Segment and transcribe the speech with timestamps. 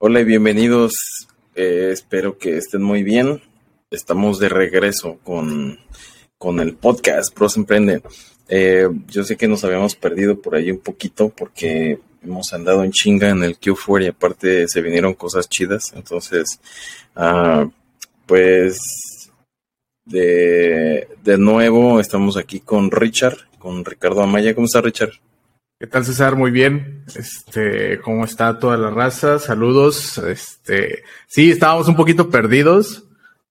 [0.00, 1.26] Hola y bienvenidos.
[1.56, 3.42] Eh, espero que estén muy bien.
[3.90, 5.80] Estamos de regreso con,
[6.38, 8.00] con el podcast Pros Emprende.
[8.46, 12.92] Eh, yo sé que nos habíamos perdido por ahí un poquito porque hemos andado en
[12.92, 15.92] chinga en el Q4 y aparte se vinieron cosas chidas.
[15.92, 16.60] Entonces,
[17.16, 17.68] ah,
[18.24, 19.32] pues
[20.04, 24.54] de, de nuevo estamos aquí con Richard, con Ricardo Amaya.
[24.54, 25.14] ¿Cómo está Richard?
[25.80, 26.34] ¿Qué tal, César?
[26.34, 27.04] Muy bien.
[27.14, 29.38] Este, ¿cómo está toda la raza?
[29.38, 30.18] Saludos.
[30.18, 33.04] Este, sí, estábamos un poquito perdidos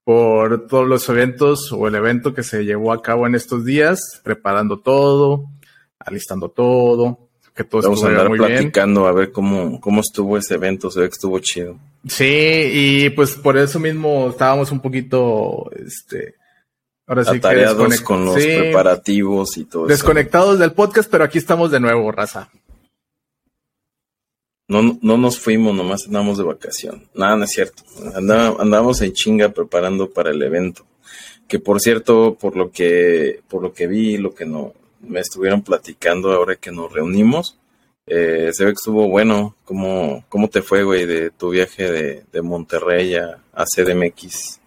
[0.04, 4.20] por todos los eventos o el evento que se llevó a cabo en estos días,
[4.22, 5.46] preparando todo,
[5.98, 10.90] alistando todo, que todo Vamos a andar platicando a ver cómo, cómo estuvo ese evento,
[10.90, 11.78] se ve que estuvo chido.
[12.06, 16.34] Sí, y pues por eso mismo estábamos un poquito, este,
[17.08, 21.80] Ahora sí atareados con los preparativos y todo Desconectados del podcast, pero aquí estamos de
[21.80, 22.50] nuevo, raza.
[24.68, 27.08] No, no nos fuimos, nomás andamos de vacación.
[27.14, 27.82] Nada, no es cierto.
[28.14, 30.84] Andamos en chinga preparando para el evento.
[31.48, 35.62] Que por cierto, por lo que, por lo que vi, lo que no, me estuvieron
[35.62, 37.56] platicando ahora que nos reunimos,
[38.06, 39.56] eh, se ve que estuvo bueno.
[39.64, 44.57] ¿Cómo, cómo te fue, güey, de tu viaje de, de Monterrey a, a CDMX?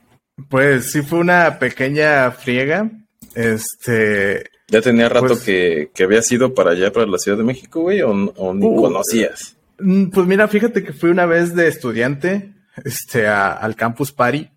[0.50, 2.90] Pues sí fue una pequeña friega.
[3.36, 4.50] Este.
[4.68, 7.82] ¿Ya tenía rato pues que, que había sido para allá, para la Ciudad de México,
[7.82, 9.56] güey, o, ni uh, conocías?
[9.80, 14.50] Mm, pues mira, fíjate que fui una vez de estudiante, este, al Campus Party.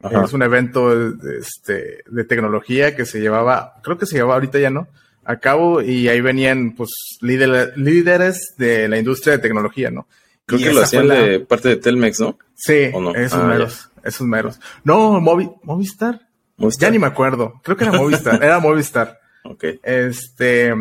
[0.00, 0.92] Es un evento
[1.38, 4.86] este, de tecnología que se llevaba, creo que se llevaba ahorita ya no,
[5.24, 10.06] a cabo y ahí venían pues líderes de la industria de tecnología, ¿no?
[10.48, 12.38] Creo que lo hacían de parte de Telmex, ¿no?
[12.54, 13.14] Sí, no?
[13.14, 14.58] esos ah, meros, esos meros.
[14.82, 16.26] No, Movistar.
[16.78, 17.60] Ya ni me acuerdo.
[17.62, 19.20] Creo que era Movistar, era Movistar.
[19.44, 19.64] Ok.
[19.82, 20.72] Este,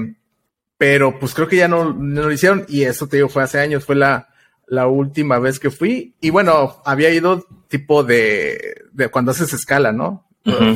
[0.77, 3.59] pero pues creo que ya no, no, lo hicieron y eso te digo fue hace
[3.59, 4.29] años, fue la,
[4.67, 9.91] la última vez que fui y bueno, había ido tipo de, de cuando haces escala,
[9.91, 10.25] ¿no?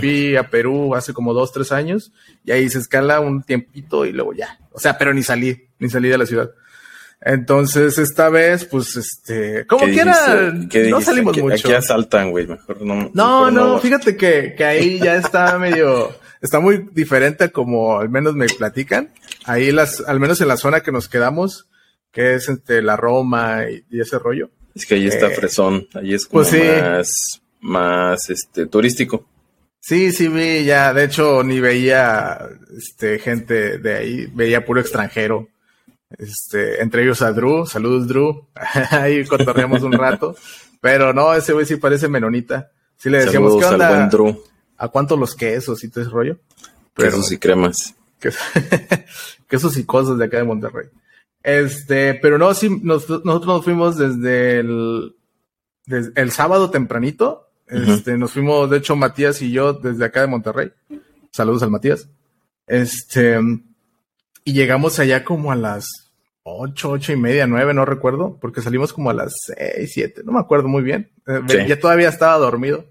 [0.02, 2.11] Fui a Perú hace como dos, tres años
[2.43, 4.60] y ahí se escala un tiempito y luego ya.
[4.73, 6.52] O sea, pero ni salí, ni salí de la ciudad.
[7.23, 10.52] Entonces, esta vez, pues, este, como quiera,
[10.89, 11.67] no salimos mucho.
[11.67, 13.11] Aquí asaltan, güey, mejor no.
[13.14, 18.33] No, no, fíjate que, que ahí ya está medio, está muy diferente como al menos
[18.33, 19.14] me platican.
[19.45, 21.70] Ahí las, al menos en la zona que nos quedamos,
[22.11, 24.49] que es entre la Roma y, ese rollo.
[24.73, 29.27] Es que ahí está eh, Fresón, ahí es como pues más, más, este, turístico.
[29.80, 32.39] Sí, sí vi ya, de hecho ni veía,
[32.76, 35.51] este, gente de ahí, veía puro extranjero.
[36.17, 38.48] Este, entre ellos a Drew, saludos Drew,
[38.92, 40.36] ahí cotorreamos un rato,
[40.80, 42.72] pero no, ese güey sí parece menonita.
[42.98, 44.10] Sí le decíamos, ¿qué onda?
[44.77, 46.39] ¿A cuánto los quesos y todo ese rollo?
[46.95, 47.95] quesos y cremas.
[49.48, 50.88] quesos y cosas de acá de Monterrey.
[51.44, 55.16] Este, pero no, sí, nosotros nos fuimos desde el,
[55.88, 57.48] el sábado tempranito.
[57.67, 60.72] Este, nos fuimos, de hecho, Matías y yo desde acá de Monterrey.
[61.32, 62.10] Saludos al Matías.
[62.67, 63.39] Este,
[64.43, 66.01] y llegamos allá como a las
[66.44, 70.32] ocho, ocho y media, nueve, no recuerdo, porque salimos como a las seis, siete, no
[70.32, 71.12] me acuerdo muy bien.
[71.28, 72.86] Eh, ya todavía estaba dormido.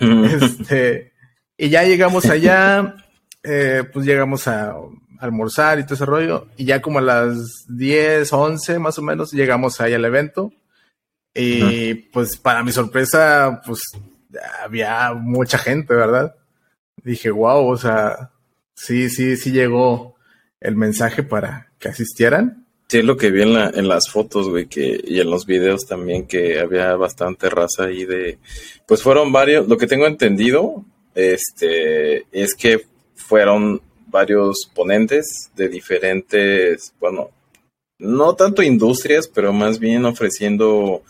[0.00, 1.12] este,
[1.56, 2.96] y ya llegamos allá,
[3.42, 4.76] eh, pues llegamos a
[5.18, 9.32] almorzar y todo ese rollo, y ya como a las diez, once más o menos,
[9.32, 10.52] llegamos ahí al evento.
[11.38, 13.82] Y pues para mi sorpresa, pues
[14.62, 16.34] había mucha gente, ¿verdad?
[17.04, 18.30] Dije, wow, o sea,
[18.74, 20.16] sí, sí, sí llegó
[20.60, 22.65] el mensaje para que asistieran.
[22.88, 25.44] Sí, es lo que vi en, la, en las fotos, güey, que, y en los
[25.44, 28.38] videos también, que había bastante raza ahí de,
[28.86, 32.86] pues fueron varios, lo que tengo entendido, este, es que
[33.16, 37.30] fueron varios ponentes de diferentes, bueno,
[37.98, 41.02] no tanto industrias, pero más bien ofreciendo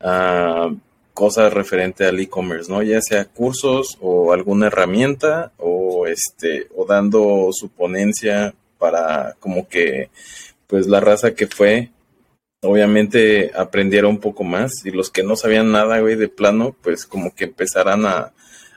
[0.00, 0.76] uh,
[1.14, 2.82] cosas referente al e-commerce, ¿no?
[2.82, 10.10] Ya sea cursos o alguna herramienta o este, o dando su ponencia para como que
[10.68, 11.90] pues la raza que fue
[12.62, 14.84] obviamente aprendiera un poco más.
[14.84, 18.32] Y los que no sabían nada, güey, de plano, pues como que empezarán a,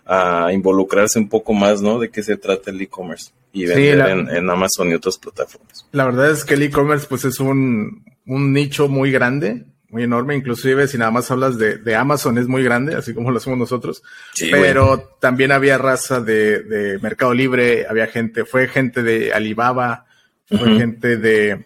[0.06, 2.00] a involucrarse un poco más, ¿no?
[2.00, 5.86] De qué se trata el e-commerce y vender en, Amazon y otras plataformas.
[5.92, 10.36] La verdad es que el e-commerce pues es un, un nicho muy grande, muy enorme,
[10.36, 13.60] inclusive si nada más hablas de, de Amazon es muy grande, así como lo hacemos
[13.60, 14.04] nosotros,
[14.50, 20.06] pero también había raza de, de, Mercado Libre, había gente, fue gente de Alibaba,
[20.46, 21.66] fue gente de,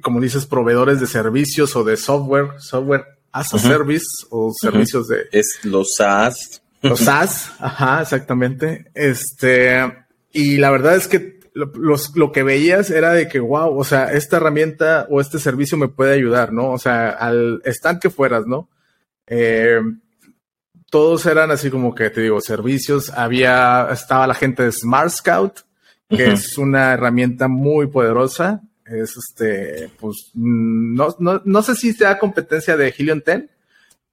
[0.00, 5.26] como dices, proveedores de servicios o de software, software as a service o servicios de...
[5.32, 6.62] Es los SaaS.
[6.82, 8.90] Los SaaS, ajá, exactamente.
[8.94, 9.80] Este,
[10.32, 14.12] y la verdad es que lo, lo que veías era de que, wow, o sea,
[14.12, 16.70] esta herramienta o este servicio me puede ayudar, ¿no?
[16.70, 18.68] O sea, al stand que fueras, ¿no?
[19.26, 19.80] Eh,
[20.90, 23.10] todos eran así como que te digo, servicios.
[23.10, 25.60] Había, estaba la gente de Smart Scout,
[26.08, 28.62] que es una herramienta muy poderosa.
[28.90, 33.44] Es este, pues, no, no, no sé si sea competencia de Helium 10,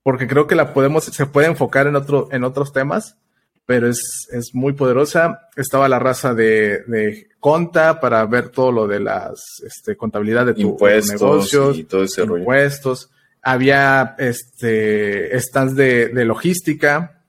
[0.04, 3.18] porque creo que la podemos, se puede enfocar en otro, en otros temas,
[3.66, 5.50] pero es, es muy poderosa.
[5.56, 10.54] Estaba la raza de, de Conta para ver todo lo de las, este, contabilidad de
[10.54, 12.40] tu, impuestos negocios, y todo ese rollo.
[12.40, 13.10] impuestos.
[13.42, 17.22] Había, este, stands de, de logística,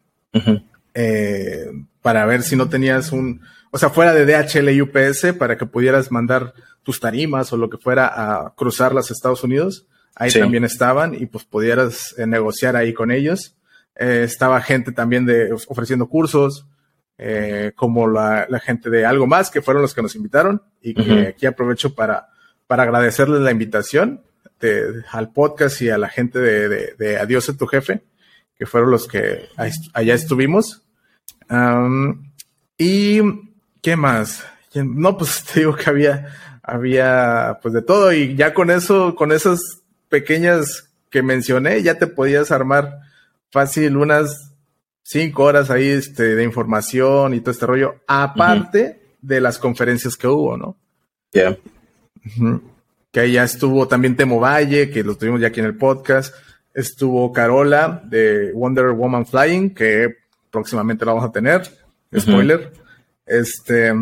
[0.94, 1.70] eh,
[2.02, 3.40] para ver si no tenías un,
[3.76, 7.68] o sea, fuera de DHL y UPS, para que pudieras mandar tus tarimas o lo
[7.68, 9.86] que fuera a cruzar los Estados Unidos.
[10.14, 10.38] Ahí Sí.
[10.40, 13.54] también estaban y pues pudieras eh, negociar ahí con ellos.
[13.94, 16.66] Eh, estaba gente también de ofreciendo cursos,
[17.18, 20.94] eh, como la, la gente de Algo Más, que fueron los que nos invitaron y
[20.94, 22.28] que aquí aprovecho para,
[22.66, 24.22] para agradecerles la invitación
[24.58, 28.02] de- al podcast y a la gente de, de, Adiós a tu jefe,
[28.58, 29.48] que fueron los que
[29.92, 30.82] allá estuvimos.
[32.78, 33.20] Y
[33.82, 34.44] ¿qué más?
[34.74, 36.28] No, pues te digo que había,
[36.62, 39.60] había pues de todo y ya con eso, con esas
[40.08, 43.00] pequeñas que mencioné, ya te podías armar
[43.50, 44.52] fácil unas
[45.02, 50.26] cinco horas ahí este, de información y todo este rollo, aparte de las conferencias que
[50.26, 50.76] hubo, ¿no?
[51.32, 51.56] Ya.
[52.24, 52.60] Ujú.
[53.12, 56.34] Que ahí ya estuvo también Temo Valle, que lo tuvimos ya aquí en el podcast.
[56.74, 60.16] Estuvo Carola de Wonder Woman Flying, que
[60.50, 61.62] próximamente la vamos a tener.
[62.16, 62.72] Spoiler.
[63.26, 63.92] Este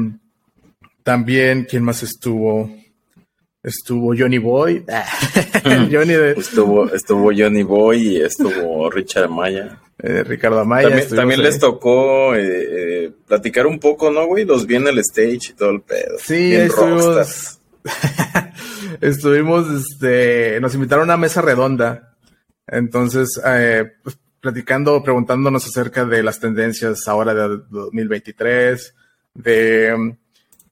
[1.04, 2.70] también, ¿quién más estuvo?
[3.62, 4.84] Estuvo Johnny Boy.
[5.64, 9.80] Johnny de Estuvo, estuvo Johnny Boy y estuvo Richard Maya.
[9.98, 11.06] eh, Ricardo Amaya.
[11.08, 12.42] También, les tocó eh,
[13.04, 14.44] eh, platicar un poco, ¿no, güey?
[14.44, 16.16] Los vi en el stage y todo el pedo.
[16.18, 17.60] Sí, Bien estuvimos.
[19.00, 22.16] Estuvimos, este, nos invitaron a una mesa redonda.
[22.66, 23.28] Entonces,
[24.02, 28.94] pues, platicando, preguntándonos acerca de las tendencias ahora de 2023,
[29.34, 30.16] de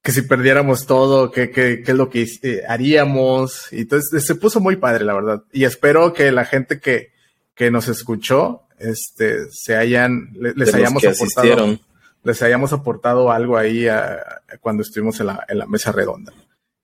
[0.03, 3.73] que si perdiéramos todo, qué, qué, qué es lo que eh, haríamos.
[3.73, 5.43] Y entonces se puso muy padre, la verdad.
[5.53, 7.12] Y espero que la gente que,
[7.55, 11.81] que nos escuchó, este, se hayan, le- les hayamos que aportado asistieron.
[12.25, 14.19] les hayamos aportado algo ahí a-
[14.61, 16.32] cuando estuvimos en la, en la mesa redonda.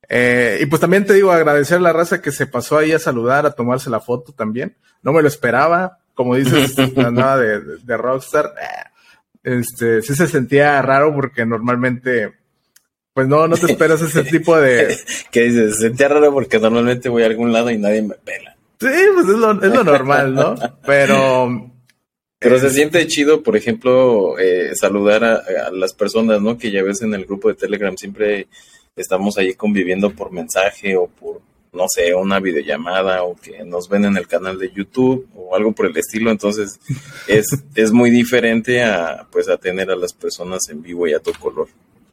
[0.08, 2.98] Eh, y pues también te digo, agradecer a la raza que se pasó ahí a
[3.00, 4.76] saludar, a tomarse la foto también.
[5.02, 5.98] No me lo esperaba.
[6.14, 8.54] Como dices, andaba de, de, de Rockstar.
[8.60, 8.88] Eh,
[9.42, 12.34] Este, sí se sentía raro porque normalmente,
[13.12, 14.96] pues no, no te esperas ese tipo de...
[15.30, 18.56] Que dices, se sentía raro porque normalmente voy a algún lado y nadie me pela.
[18.80, 20.54] Sí, pues es lo, es lo normal, ¿no?
[20.84, 21.72] Pero...
[22.40, 26.56] Pero eh, se siente chido, por ejemplo, eh, saludar a, a las personas, ¿no?
[26.56, 28.46] Que ya ves en el grupo de Telegram siempre
[28.94, 31.40] estamos ahí conviviendo por mensaje o por,
[31.72, 35.72] no sé, una videollamada o que nos ven en el canal de YouTube o algo
[35.72, 36.30] por el estilo.
[36.30, 36.78] Entonces
[37.28, 41.20] es, es muy diferente a, pues, a tener a las personas en vivo y a
[41.20, 41.68] tu color.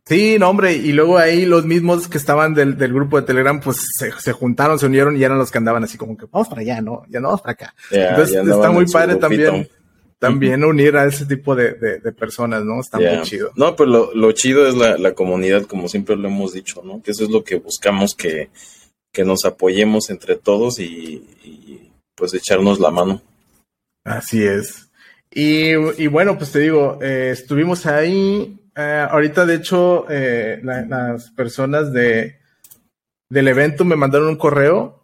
[0.08, 3.60] Sí, no, hombre, y luego ahí los mismos que estaban del, del grupo de Telegram,
[3.60, 6.48] pues se, se juntaron, se unieron y eran los que andaban así como que vamos
[6.48, 7.06] para allá, ¿no?
[7.10, 7.76] Ya no vamos para acá.
[7.90, 9.28] Entonces está muy en padre grupito.
[9.28, 9.70] también,
[10.20, 12.82] también unir a ese tipo de, de, de personas, ¿no?
[12.82, 13.50] Está muy chido.
[13.56, 17.02] No, pues lo, lo chido es la, la comunidad, como siempre lo hemos dicho, ¿no?
[17.02, 18.52] Que eso es lo que buscamos, que,
[19.16, 23.22] que nos apoyemos entre todos y, y, pues echarnos la mano.
[24.04, 24.90] Así es.
[25.32, 25.70] Y,
[26.02, 28.60] y bueno, pues te digo, eh, estuvimos ahí.
[28.76, 32.38] eh, ahorita, de hecho, eh, la- las personas de,
[33.30, 35.02] del evento me mandaron un correo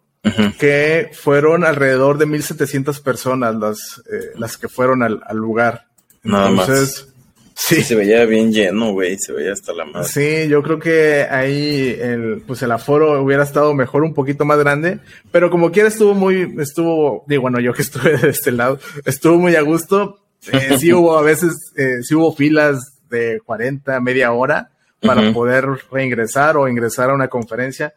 [0.58, 5.88] que fueron alrededor de 1700 personas las, eh, las que fueron al, al lugar.
[6.22, 7.11] Nada más.
[7.54, 10.08] Sí, se veía bien lleno, güey, se veía hasta la madre.
[10.08, 14.58] sí, yo creo que ahí el, pues el aforo hubiera estado mejor, un poquito más
[14.58, 14.98] grande,
[15.30, 19.38] pero como quiera estuvo muy, estuvo, digo, bueno, yo que estuve de este lado, estuvo
[19.38, 20.18] muy a gusto.
[20.52, 25.32] Eh, sí hubo a veces, eh, sí hubo filas de 40, media hora para Ujú.
[25.34, 27.92] poder reingresar o ingresar a una conferencia.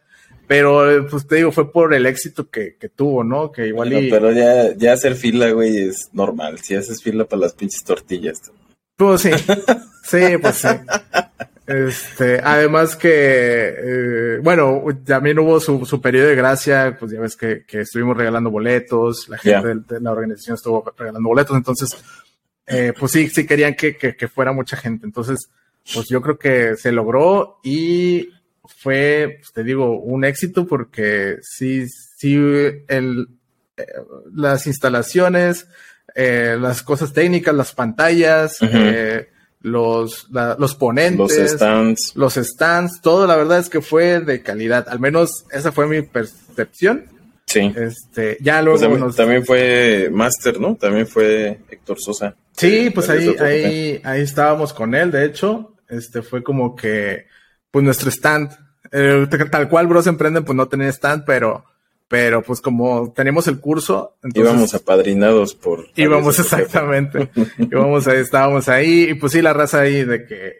[0.48, 3.50] Pero, pues te digo, fue por el éxito que, que tuvo, ¿no?
[3.50, 4.10] Que igual Bueno, y...
[4.10, 6.60] pero ya, ya hacer fila, güey, es normal.
[6.60, 8.40] Si haces fila para las pinches tortillas.
[8.96, 9.30] Pues sí,
[10.02, 10.68] sí, pues sí.
[11.66, 17.34] Este, además que, eh, bueno, también hubo su, su periodo de gracia, pues ya ves
[17.36, 21.96] que, que estuvimos regalando boletos, la gente de, de la organización estuvo regalando boletos, entonces,
[22.68, 25.06] eh, pues sí, sí querían que, que, que fuera mucha gente.
[25.06, 25.50] Entonces,
[25.92, 28.30] pues yo creo que se logró y
[28.64, 33.28] fue, pues, te digo, un éxito porque sí, sí, el,
[33.76, 33.86] eh,
[34.32, 35.66] las instalaciones,
[36.16, 39.28] eh, las cosas técnicas, las pantallas, eh,
[39.60, 42.12] los, la- los ponentes, Los stands.
[42.16, 44.88] los stands, todo la verdad es que fue de calidad.
[44.88, 47.04] Al menos esa fue mi percepción.
[47.46, 47.72] Sí.
[47.76, 50.74] Este, ya luego pues también, fue Master, ¿no?
[50.74, 52.34] También fue Héctor Sosa.
[52.56, 55.74] Sí, pues ahí, ahí, ahí estábamos con él, de hecho.
[55.88, 57.26] Este fue como que,
[57.70, 58.50] pues nuestro stand.
[58.90, 61.64] Eh, tal cual Bros Emprenden, pues no tenía stand, pero,
[62.08, 64.16] pero pues como tenemos el curso.
[64.22, 65.88] Entonces, íbamos apadrinados por.
[65.96, 67.30] Íbamos exactamente.
[67.58, 70.54] íbamos ahí, estábamos ahí, y pues sí, la raza ahí de que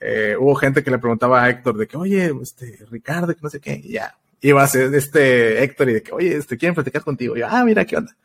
[0.00, 3.50] eh, hubo gente que le preguntaba a Héctor de que, oye, este, Ricardo, que no
[3.50, 6.74] sé qué, y ya, iba a ser este Héctor y de que, oye, este, quieren
[6.74, 7.36] platicar contigo.
[7.36, 8.16] Y yo, ah, mira, qué onda.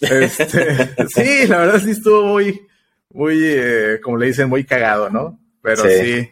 [0.00, 2.60] Este, sí, la verdad sí estuvo muy,
[3.10, 5.38] muy, eh, como le dicen, muy cagado, ¿no?
[5.60, 6.28] Pero sí.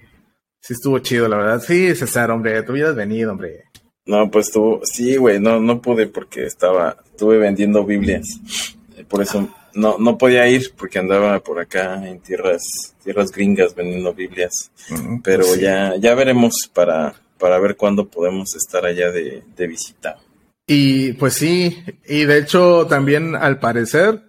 [0.60, 1.62] sí, estuvo chido, la verdad.
[1.64, 3.69] Sí, César, hombre, tú hubieras venido, hombre.
[4.10, 8.26] No, pues tú, sí, güey, no, no pude porque estaba, estuve vendiendo Biblias.
[9.08, 12.60] Por eso no, no podía ir porque andaba por acá en tierras,
[13.04, 14.72] tierras gringas vendiendo Biblias.
[14.88, 20.18] Mm, Pero pues ya, ya veremos para, para ver cuándo podemos estar allá de, visita.
[20.66, 24.24] Y pues sí, y de hecho también al parecer,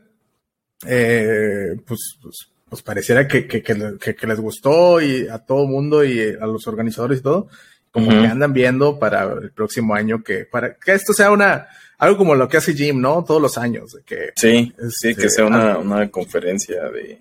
[0.86, 6.20] eh, pues, pues, pues, pareciera que, que, que, les gustó y a todo mundo y
[6.20, 7.48] a los organizadores y todo,
[7.92, 11.68] como que andan viendo para el próximo año que, para que esto sea una,
[11.98, 13.24] algo como lo que hace Jim, ¿no?
[13.24, 13.98] Todos los años.
[14.06, 17.20] Que, sí, sí, que este, sea una, una conferencia de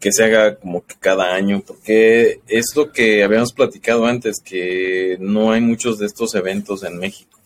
[0.00, 5.16] que se haga como que cada año, porque es lo que habíamos platicado antes, que
[5.20, 7.38] no hay muchos de estos eventos en México.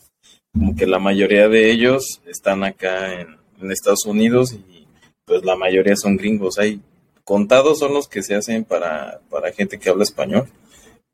[0.52, 4.86] Como que la mayoría de ellos están acá en, Estados Unidos y
[5.24, 6.58] pues la mayoría son gringos.
[6.58, 6.82] Hay
[7.24, 10.50] contados son los que se hacen para, para gente que habla español.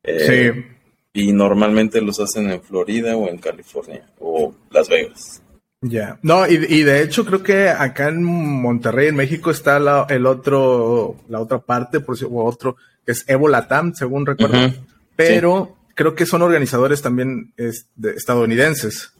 [0.03, 0.80] Eh, sí.
[1.13, 5.43] Y normalmente los hacen en Florida o en California o Las Vegas.
[5.83, 10.07] Ya, no, y, y, de hecho creo que acá en Monterrey, en México, está la,
[10.11, 12.77] el otro, la otra parte, por si, o otro,
[13.07, 14.75] que es Evo Latam, según recuerdo.
[15.17, 19.13] Pero creo que son organizadores también estadounidenses.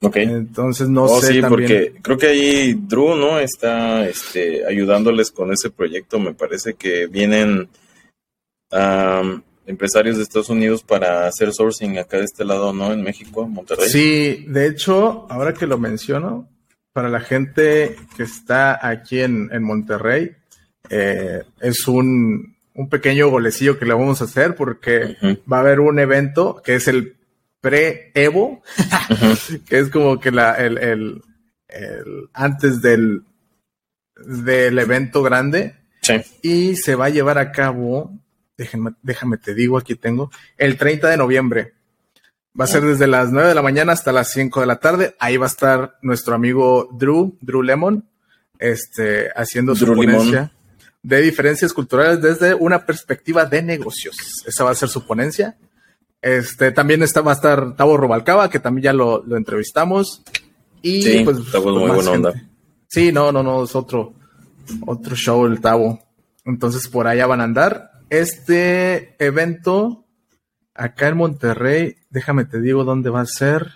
[0.00, 0.16] Ok.
[0.16, 1.34] Entonces no oh, sé.
[1.34, 3.38] Sí, porque creo que ahí Drew, ¿no?
[3.38, 6.18] Está este, ayudándoles con ese proyecto.
[6.18, 7.68] Me parece que vienen
[9.66, 12.92] empresarios de Estados Unidos para hacer sourcing acá de este lado, ¿no?
[12.92, 13.88] En México, Monterrey.
[13.88, 16.48] Sí, de hecho, ahora que lo menciono,
[16.92, 20.34] para la gente que está aquí en, Monterrey,
[20.88, 25.16] eh, es un, un, pequeño golecillo que le vamos a hacer porque
[25.50, 27.16] va a haber un evento que es el
[27.60, 28.62] pre-Evo,
[29.68, 31.22] que es como que la, el, el,
[31.68, 33.24] el antes del,
[34.16, 35.74] del evento grande.
[36.02, 36.14] Sí.
[36.40, 38.15] Y se va a llevar a cabo
[38.56, 41.74] déjame, déjame te digo, aquí tengo, el 30 de noviembre.
[42.58, 45.14] Va a ser desde las 9 de la mañana hasta las 5 de la tarde.
[45.18, 48.08] Ahí va a estar nuestro amigo Drew, Drew Lemon,
[48.58, 50.52] este, haciendo su ponencia
[51.02, 54.16] de diferencias culturales desde una perspectiva de negocios.
[54.44, 55.56] Esa va a ser su ponencia.
[56.20, 60.22] Este, también está, va a estar Tavo Robalcaba, que también ya lo, entrevistamos.
[60.82, 62.48] Y sí, pues, muy buena onda.
[62.88, 64.14] Sí, no, no, no, es otro,
[64.84, 66.00] otro show el Tavo.
[66.44, 67.92] Entonces por allá van a andar.
[68.08, 70.06] Este evento
[70.74, 73.66] acá en Monterrey, déjame te digo dónde va a ser.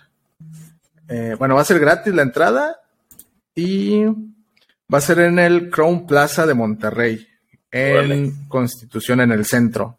[1.08, 2.80] Eh, bueno, va a ser gratis la entrada
[3.54, 4.04] y
[4.92, 7.26] va a ser en el Crown Plaza de Monterrey,
[7.70, 9.99] en Constitución, en el centro.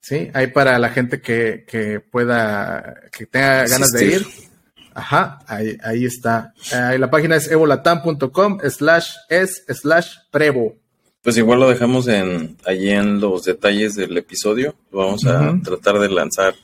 [0.00, 4.26] Sí, ahí para la gente que, pueda, que tenga ganas de ir.
[4.94, 6.54] Ajá, ahí, ahí está.
[6.72, 10.76] Ahí la página es evolatam.com slash es slash prevo.
[11.26, 14.76] Pues igual lo dejamos en allí en los detalles del episodio.
[14.92, 16.54] Lo vamos a tratar de lanzar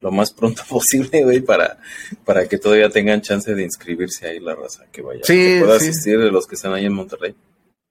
[0.00, 1.78] lo más pronto posible, güey, para,
[2.24, 5.20] para que todavía tengan chance de inscribirse ahí la raza que vaya.
[5.22, 7.36] Sí, que pueda asistir de los que están ahí en Monterrey.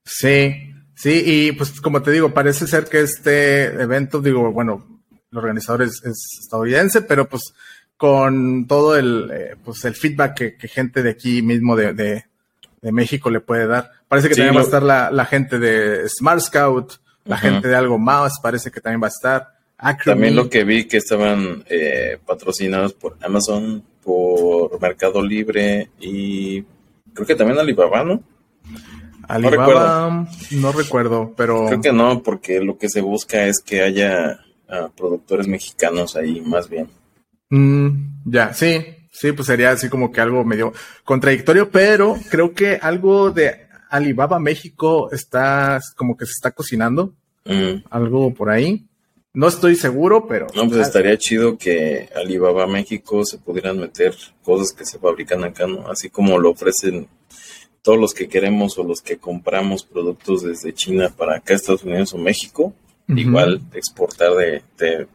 [0.04, 5.38] Sí, sí, y pues como te digo, parece ser que este evento, digo, bueno, el
[5.38, 7.54] organizador es, estadounidense, pero pues
[7.96, 12.26] con todo el, eh, pues el feedback que, gente de aquí mismo de, de,
[12.84, 13.92] de México le puede dar.
[14.08, 17.98] Parece que también va a estar la, gente de Smart Scout, la gente de algo
[17.98, 19.54] más, parece que también va a estar.
[20.06, 26.62] También lo que vi que estaban eh, patrocinados por Amazon, por Mercado Libre y
[27.14, 28.22] creo que también Alibaba, ¿no?
[29.28, 31.66] Alibaba, no recuerdo, pero...
[31.68, 36.42] Creo que no, porque lo que se busca es que haya ah, productores mexicanos ahí,
[36.42, 36.90] más bien.
[37.50, 40.74] Mm, ya, sí, Sí, pues sería así como que algo medio
[41.06, 47.14] contradictorio, pero creo que algo de Alibaba México está como que se está cocinando.
[47.46, 47.86] Mm.
[47.92, 48.86] Algo por ahí.
[49.36, 50.48] No estoy seguro, pero.
[50.56, 55.68] No, pues estaría chido que Alibaba México se pudieran meter cosas que se fabrican acá,
[55.68, 55.88] ¿no?
[55.88, 57.08] Así como lo ofrecen
[57.84, 62.14] todos los que queremos o los que compramos productos desde China para acá, Estados Unidos
[62.14, 62.74] o México.
[63.08, 65.08] Igual exportar de, de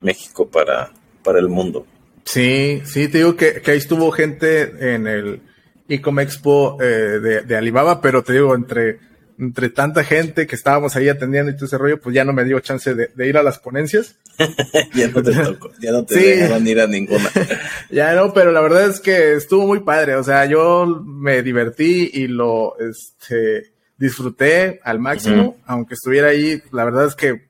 [0.00, 0.92] México para,
[1.24, 1.86] para el mundo.
[2.24, 5.40] Sí, sí, te digo que, que ahí estuvo gente en el
[5.88, 8.98] Ecom Expo eh, de, de Alibaba, pero te digo, entre
[9.40, 12.44] entre tanta gente que estábamos ahí atendiendo y todo ese rollo, pues ya no me
[12.44, 14.16] dio chance de, ir a las ponencias.
[14.94, 17.30] ya no te tocó, ya no te dejaron ir a ninguna.
[17.90, 22.10] ya no, pero la verdad es que estuvo muy padre, o sea, yo me divertí
[22.12, 27.48] y lo este, disfruté al máximo, aunque estuviera ahí, la verdad es que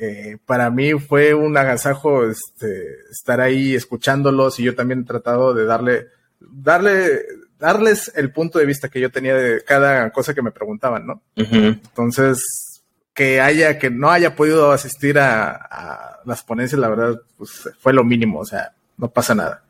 [0.00, 5.54] eh, para mí fue un agasajo este, estar ahí escuchándolos y yo también he tratado
[5.54, 6.06] de darle,
[6.40, 7.24] darle
[7.58, 11.22] darles el punto de vista que yo tenía de cada cosa que me preguntaban, ¿no?
[11.34, 12.82] Entonces,
[13.14, 18.04] que haya, que no haya podido asistir a, las ponencias, la verdad, pues fue lo
[18.04, 19.62] mínimo, o sea, no pasa nada.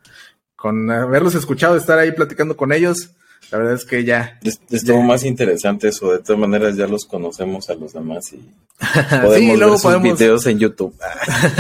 [0.57, 3.11] Con haberlos escuchado, estar ahí platicando con ellos,
[3.51, 4.39] la verdad es que ya.
[4.71, 8.41] Estuvo más interesante eso, de todas maneras ya los conocemos a los demás y
[9.23, 10.95] podemos luego ver sus videos en YouTube.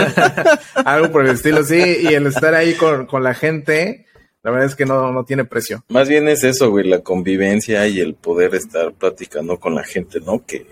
[0.75, 4.07] Algo por el estilo, sí, y el estar ahí con, con la gente,
[4.43, 5.83] la verdad es que no, no tiene precio.
[5.89, 10.21] Más bien es eso, güey, la convivencia y el poder estar platicando con la gente,
[10.21, 10.45] ¿no?
[10.45, 10.67] Que,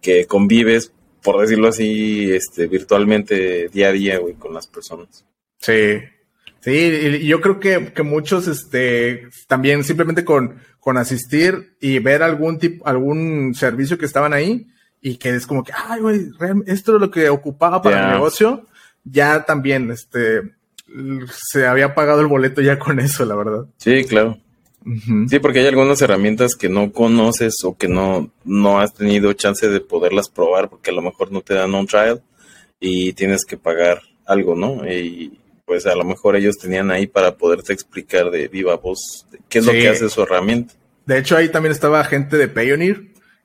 [0.00, 5.24] que convives, por decirlo así, este, virtualmente día a día, güey, con las personas.
[5.60, 6.00] Sí.
[6.60, 12.22] Sí, y yo creo que, que muchos, este, también simplemente con, con asistir y ver
[12.22, 14.66] algún tipo, algún servicio que estaban ahí
[15.00, 16.26] y que es como que, ay, güey,
[16.66, 18.66] esto es lo que ocupaba para el negocio,
[19.04, 20.42] ya también, este,
[21.30, 23.66] se había pagado el boleto ya con eso, la verdad.
[23.76, 24.38] Sí, claro.
[25.28, 29.68] Sí, porque hay algunas herramientas que no conoces o que no, no has tenido chance
[29.68, 32.22] de poderlas probar porque a lo mejor no te dan un trial
[32.80, 34.88] y tienes que pagar algo, ¿no?
[34.88, 35.38] Y
[35.68, 39.66] pues a lo mejor ellos tenían ahí para poderte explicar de viva voz qué es
[39.66, 40.72] lo que hace su herramienta.
[41.04, 43.02] De hecho, ahí también estaba gente de Payoneer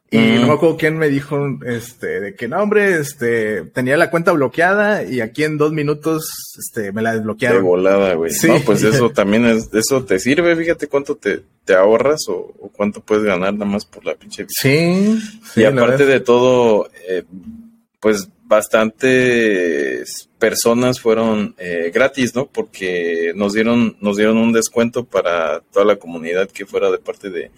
[0.10, 4.12] y no me acuerdo quién me dijo, este, de que no, hombre, este, tenía la
[4.12, 7.58] cuenta bloqueada y aquí en dos minutos, este, me la desbloquearon.
[7.58, 8.32] De volada, güey.
[8.32, 8.48] Sí.
[8.48, 13.02] No, pues eso también es, eso te sirve, fíjate cuánto te, te ahorras o, cuánto
[13.02, 15.20] puedes ganar nada más por la pinche Sí.
[15.56, 17.24] y aparte de todo, eh,
[18.04, 22.48] pues bastantes personas fueron eh, gratis, ¿no?
[22.48, 27.30] Porque nos dieron, nos dieron un descuento para toda la comunidad que fuera de parte
[27.30, 27.50] de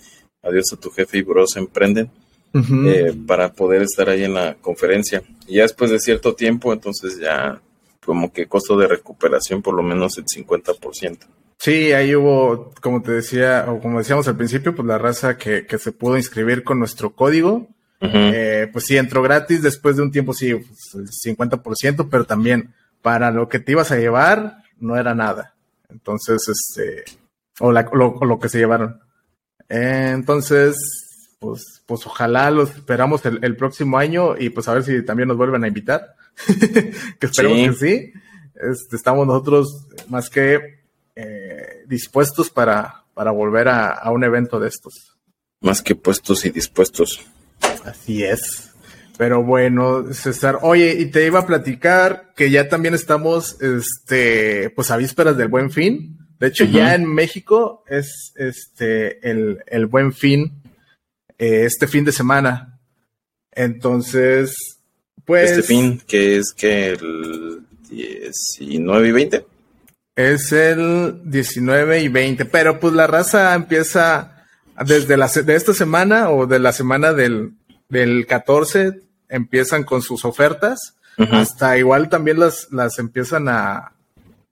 [0.43, 2.11] Adiós a tu jefe y Bros Emprenden
[2.53, 5.23] eh, para poder estar ahí en la conferencia.
[5.47, 7.59] Y ya después de cierto tiempo, entonces ya
[8.05, 11.17] como que costo de recuperación por lo menos el 50%.
[11.57, 15.65] Sí, ahí hubo, como te decía, o como decíamos al principio, pues la raza que,
[15.65, 17.67] que se pudo inscribir con nuestro código,
[18.01, 22.73] eh, pues sí entró gratis, después de un tiempo sí, pues, el 50%, pero también
[23.01, 25.55] para lo que te ibas a llevar no era nada.
[25.89, 27.03] Entonces, este,
[27.59, 28.99] o, la, lo, que se llevaron.
[29.69, 30.75] entonces,
[31.39, 35.37] pues, pues ojalá los esperamos el, próximo año y pues a ver si también nos
[35.37, 36.15] vuelven a invitar.
[37.19, 38.13] que esperemos que sí.
[38.55, 45.17] Este, estamos nosotros más que eh, dispuestos para, para volver a, un evento de estos.
[45.61, 47.25] Más que puestos y dispuestos.
[47.85, 48.71] Así es.
[49.17, 54.91] Pero bueno, César, oye, y te iba a platicar que ya también estamos, este, pues
[54.91, 56.17] a vísperas del Buen Fin.
[56.39, 60.61] De hecho, ya en México es, este, el, el Buen Fin
[61.37, 62.79] eh, este fin de semana.
[63.51, 64.55] Entonces,
[65.23, 65.51] pues...
[65.51, 69.45] Este fin, que es que el 19 y 20.
[70.17, 74.45] Es el 19 y 20, pero pues la raza empieza
[74.85, 77.53] desde la, de esta semana o de la semana del,
[77.95, 83.93] del 14, empiezan con sus ofertas, hasta igual también las, las empiezan a,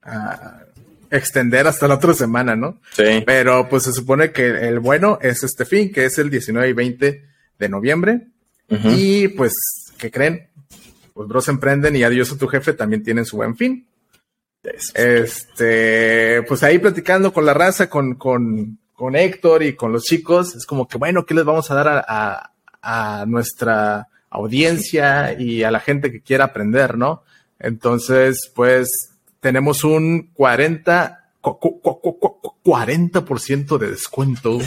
[0.02, 0.64] a
[1.10, 2.80] extender hasta la otra semana, ¿no?
[2.92, 3.22] Sí.
[3.26, 6.72] Pero pues se supone que el bueno es este fin, que es el 19 y
[6.72, 7.24] 20
[7.58, 8.28] de noviembre.
[8.68, 9.52] Y pues,
[9.98, 10.48] ¿qué creen?
[11.12, 13.86] Pues Bros Emprenden y Adiós a tu jefe también tienen su buen fin.
[14.94, 20.56] Este, pues ahí platicando con la raza, con, con, con Héctor y con los chicos,
[20.56, 22.53] es como que, bueno, ¿qué les vamos a dar a, a
[23.26, 27.22] nuestra audiencia y a la gente que quiera aprender, ¿no?
[27.58, 34.58] Entonces, pues tenemos un 40 40% de descuento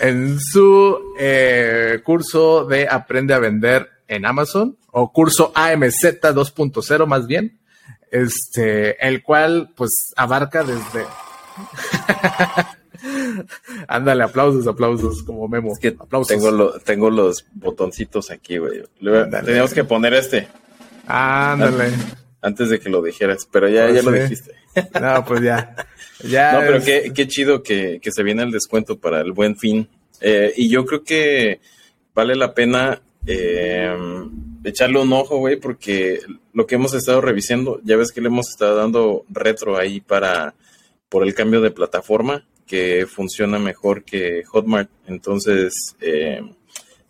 [0.00, 7.26] en su eh, curso de Aprende a Vender en Amazon o curso AMZ 2.0 más
[7.26, 7.58] bien,
[8.10, 11.04] este, el cual pues abarca desde...
[13.88, 15.76] Ándale, aplausos, aplausos, como Memo.
[15.80, 15.96] que
[16.28, 18.82] Tengo, tengo los botoncitos aquí, güey.
[19.00, 20.48] Tenemos que poner este.
[21.06, 21.92] Ándale
[22.44, 24.52] antes de que lo dijeras, pero ya, ya lo dijiste.
[25.00, 25.74] No, pues ya.
[26.22, 29.56] ya no, pero qué, qué chido que, que, se viene el descuento para el buen
[29.56, 29.88] fin.
[30.20, 31.60] Eh, y yo creo que
[32.14, 33.96] vale la pena eh,
[34.62, 36.20] echarle un ojo, güey, porque
[36.52, 40.54] lo que hemos estado revisando, ya ves que le hemos estado dando retro ahí para
[41.08, 44.90] por el cambio de plataforma que funciona mejor que Hotmart.
[45.06, 46.40] Entonces, eh,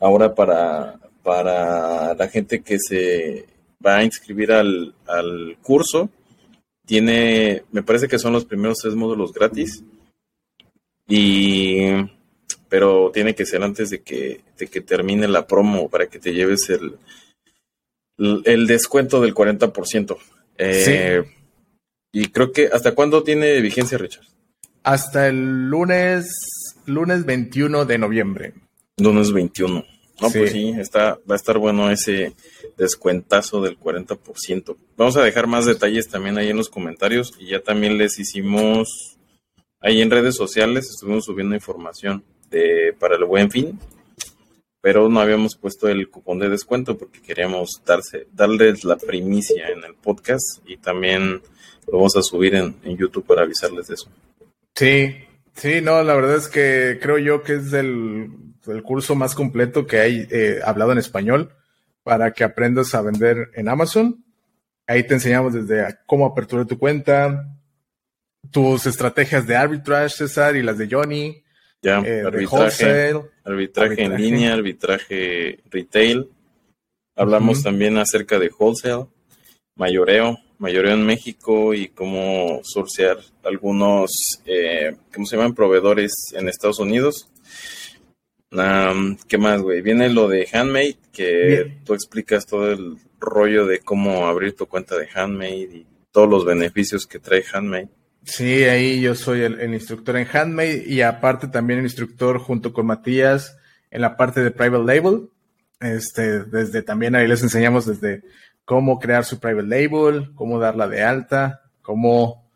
[0.01, 3.47] ahora para, para la gente que se
[3.85, 6.11] va a inscribir al, al curso,
[6.87, 9.83] tiene, me parece que son los primeros tres módulos gratis.
[11.09, 11.91] Y
[12.69, 16.33] pero tiene que ser antes de que, de que termine la promo para que te
[16.33, 16.99] lleves el,
[18.45, 20.17] el descuento del 40%.
[20.59, 21.23] Eh,
[22.13, 24.25] Y creo que, ¿hasta cuándo tiene vigencia, Richard?
[24.85, 26.31] Hasta el lunes,
[26.85, 28.53] lunes 21 de noviembre.
[28.99, 29.83] Lunes 21.
[30.21, 32.35] No, pues sí, está, va a estar bueno ese
[32.77, 34.77] descuentazo del 40%.
[34.99, 39.17] Vamos a dejar más detalles también ahí en los comentarios y ya también les hicimos
[39.81, 43.79] ahí en redes sociales, estuvimos subiendo información de, para el buen fin,
[44.83, 49.83] pero no habíamos puesto el cupón de descuento porque queríamos darse, darles la primicia en
[49.83, 51.41] el podcast y también
[51.87, 54.11] lo vamos a subir en, en YouTube para avisarles de eso.
[54.75, 55.17] Sí,
[55.55, 58.29] sí, no, la verdad es que creo yo que es el,
[58.67, 61.53] el curso más completo que hay eh, hablado en español
[62.03, 64.25] para que aprendas a vender en Amazon.
[64.87, 67.49] Ahí te enseñamos desde cómo aperturar tu cuenta,
[68.51, 71.43] tus estrategias de arbitrage, César, y las de Johnny.
[71.81, 76.29] Ya, eh, arbitraje, arbitraje, en línea, arbitraje retail.
[77.17, 79.07] Hablamos también acerca de wholesale,
[79.77, 85.55] mayoreo, mayoreo en México y cómo sourcear algunos, eh, ¿cómo se llaman?
[85.55, 87.29] Proveedores en Estados Unidos.
[89.29, 89.83] ¿Qué más, güey?
[89.83, 94.97] Viene lo de Handmade, que tú explicas todo el rollo de cómo abrir tu cuenta
[94.97, 97.89] de Handmade y todos los beneficios que trae Handmade.
[98.23, 102.87] Sí, ahí yo soy el, instructor en Handmade y aparte también el instructor junto con
[102.87, 103.59] Matías
[103.91, 105.29] en la parte de Private Label.
[105.81, 108.23] Este, desde también ahí les enseñamos desde
[108.65, 112.49] cómo crear su Private Label, cómo darla de alta, cómo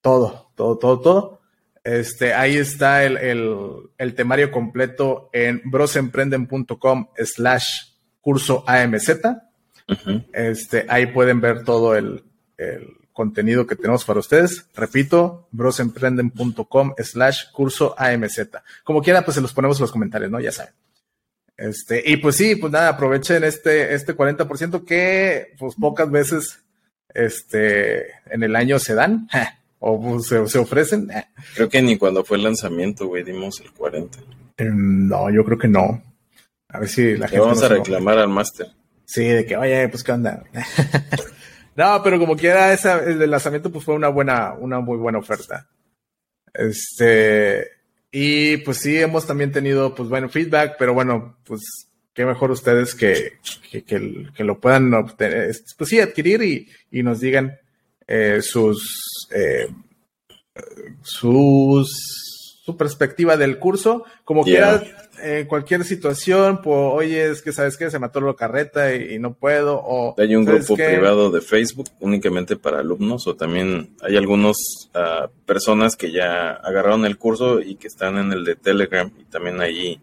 [0.00, 1.40] todo, todo, todo, todo.
[1.84, 3.16] Este, ahí está el,
[3.98, 7.66] el, temario completo en brosemprenden.com slash
[8.20, 9.10] curso AMZ.
[10.32, 12.24] Este, ahí pueden ver todo el,
[13.12, 14.68] contenido que tenemos para ustedes.
[14.74, 18.48] Repito, brosemprenden.com slash curso AMZ.
[18.84, 20.40] Como quiera, pues se los ponemos en los comentarios, ¿no?
[20.40, 20.72] Ya saben.
[21.56, 26.62] Este, y pues sí, pues nada, aprovechen este, este 40% que pues pocas veces
[27.14, 29.28] este, en el año se dan.
[29.78, 31.10] o pues, se, ofrecen.
[31.54, 34.18] Creo que ni cuando fue el lanzamiento, güey, dimos el 40.
[34.56, 36.02] Eh, no, yo creo que no.
[36.68, 37.40] A ver si la gente.
[37.40, 38.68] vamos a reclamar al máster.
[39.04, 40.44] Sí, de que, oye, pues qué onda.
[41.76, 45.68] no, pero como quiera, esa, el lanzamiento, pues fue una buena, una muy buena oferta.
[46.54, 47.66] Este,
[48.12, 52.94] y pues sí, hemos también tenido, pues bueno, feedback, pero bueno, pues qué mejor ustedes
[52.94, 53.38] que,
[53.70, 57.58] que, que, lo puedan obtener, pues sí, adquirir y, y nos digan
[58.06, 59.66] eh, sus, eh,
[61.02, 61.88] sus,
[62.64, 64.04] su perspectiva del curso.
[64.24, 64.82] Como quiera,
[65.20, 69.34] en cualquier situación, pues, oye, es que sabes que se mató la carreta y, no
[69.34, 69.80] puedo.
[69.82, 74.56] O, hay un grupo privado de Facebook únicamente para alumnos, o también hay algunas
[74.94, 79.24] ah, personas que ya agarraron el curso y que están en el de Telegram y
[79.24, 80.00] también allí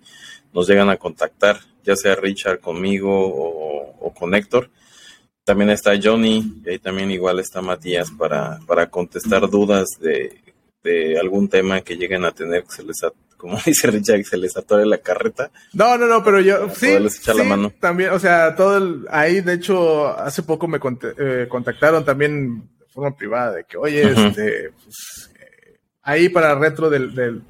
[0.54, 4.70] nos llegan a contactar, ya sea Richard conmigo o, o con Héctor
[5.46, 10.49] también está Johnny y ahí también igual está Matías para, para contestar dudas de,
[11.20, 13.02] algún tema que lleguen a tener que se les
[13.40, 15.50] como dice Richard, se les atore la carreta.
[15.72, 16.98] No, no, no, pero yo sí,
[17.80, 20.78] también, o sea, todo el, ahí de hecho hace poco me
[21.18, 26.90] eh, contactaron también de forma privada de que, oye, este, pues, eh, ahí para retro
[26.90, 27.42] del, del,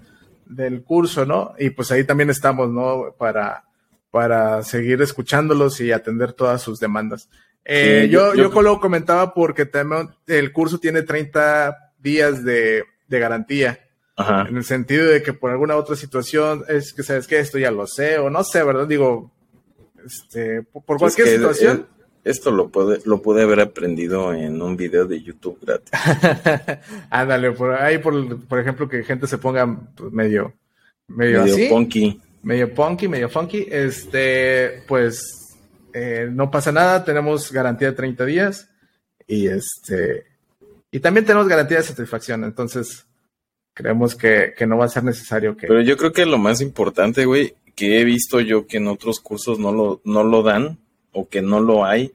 [0.45, 1.55] del curso, ¿no?
[1.57, 3.15] Y pues ahí también estamos, ¿no?
[3.17, 3.63] Para,
[4.11, 7.29] para seguir escuchándolos y atender todas sus demandas.
[7.65, 9.67] Eh, yo, yo, lo comentaba porque
[10.27, 12.83] el curso tiene 30 días de,
[13.17, 13.79] garantía.
[14.49, 17.71] En el sentido de que por alguna otra situación es que sabes que esto ya
[17.71, 18.85] lo sé o no sé, ¿verdad?
[18.85, 19.31] Digo,
[20.05, 21.87] este, por cualquier situación.
[22.25, 25.89] esto lo puede, lo pude haber aprendido en un video de YouTube gratis.
[27.09, 30.53] Ándale, por ahí, por, por ejemplo, que gente se ponga pues, medio,
[31.07, 32.21] medio, medio así, punky.
[32.43, 33.67] Medio punky, medio funky.
[33.69, 35.57] Este, pues
[35.93, 38.69] eh, no pasa nada, tenemos garantía de 30 días
[39.27, 40.25] y este
[40.91, 43.05] y también tenemos garantía de satisfacción, entonces
[43.73, 45.67] creemos que, no va a ser necesario que...
[45.67, 49.19] Pero yo creo que lo más importante, güey, que he visto yo que en otros
[49.19, 50.79] cursos no lo, no lo dan
[51.11, 52.13] o que no lo hay,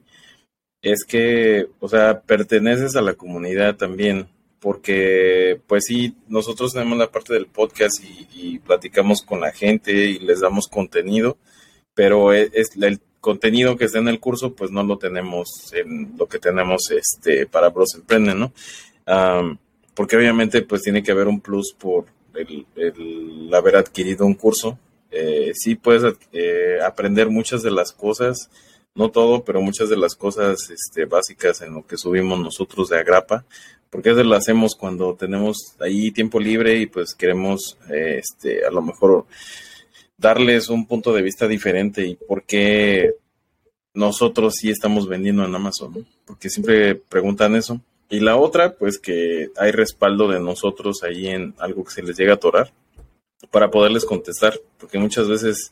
[0.81, 4.27] es que, o sea, perteneces a la comunidad también,
[4.59, 10.19] porque pues sí, nosotros tenemos la parte del podcast y, platicamos con la gente y
[10.19, 11.37] les damos contenido,
[11.93, 16.13] pero es, es el contenido que está en el curso, pues no lo tenemos en
[16.15, 18.53] lo que tenemos este para Bros Emprende, ¿no?
[19.95, 22.65] porque obviamente pues tiene que haber un plus por el,
[23.51, 24.77] haber adquirido un curso.
[25.09, 28.51] Eh, sí puedes eh, aprender muchas de las cosas,
[28.93, 32.99] no todo, pero muchas de las cosas este, básicas en lo que subimos nosotros de
[32.99, 33.43] Agrapa,
[33.89, 38.69] porque eso lo hacemos cuando tenemos ahí tiempo libre y pues queremos eh, este, a
[38.69, 39.25] lo mejor
[40.17, 43.15] darles un punto de vista diferente y por qué
[43.93, 47.79] nosotros sí estamos vendiendo en Amazon, porque siempre preguntan eso.
[48.09, 52.17] Y la otra, pues que hay respaldo de nosotros ahí en algo que se les
[52.17, 52.71] llega a atorar
[53.51, 55.71] para poderles contestar, porque muchas veces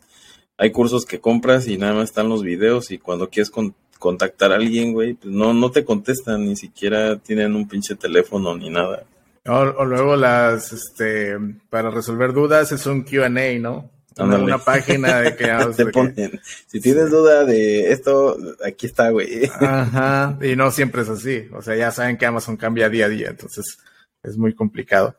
[0.58, 3.52] hay cursos que compras y nada más están los videos y cuando quieres
[4.00, 8.56] contactar a alguien, güey, pues no, no te contestan, ni siquiera tienen un pinche teléfono
[8.56, 9.04] ni nada.
[9.46, 11.38] O, luego las, este,
[11.70, 13.30] para resolver dudas es un QA,
[13.60, 13.90] ¿no?
[14.18, 15.46] Una, página de que
[15.76, 19.50] te ponen, si tienes duda de esto, aquí está, güey.
[19.60, 21.48] Ajá, y no siempre es así.
[21.54, 23.80] O sea, ya saben que Amazon cambia día a día, entonces
[24.22, 25.16] es muy complicado.